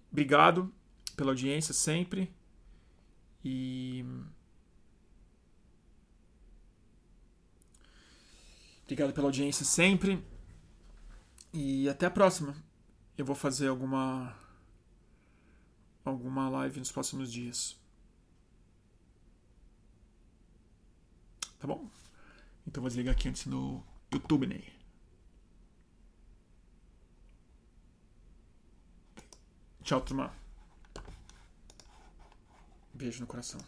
[0.09, 0.73] Obrigado
[1.13, 2.33] pela audiência sempre.
[3.43, 4.05] E.
[8.83, 10.23] Obrigado pela audiência sempre.
[11.53, 12.55] E até a próxima.
[13.17, 14.35] Eu vou fazer alguma.
[16.03, 17.75] alguma live nos próximos dias.
[21.59, 21.89] Tá bom?
[22.67, 24.61] Então vou desligar aqui antes no YouTube, né?
[29.83, 30.42] Tchau, turma.
[32.93, 33.59] Beijo no coração.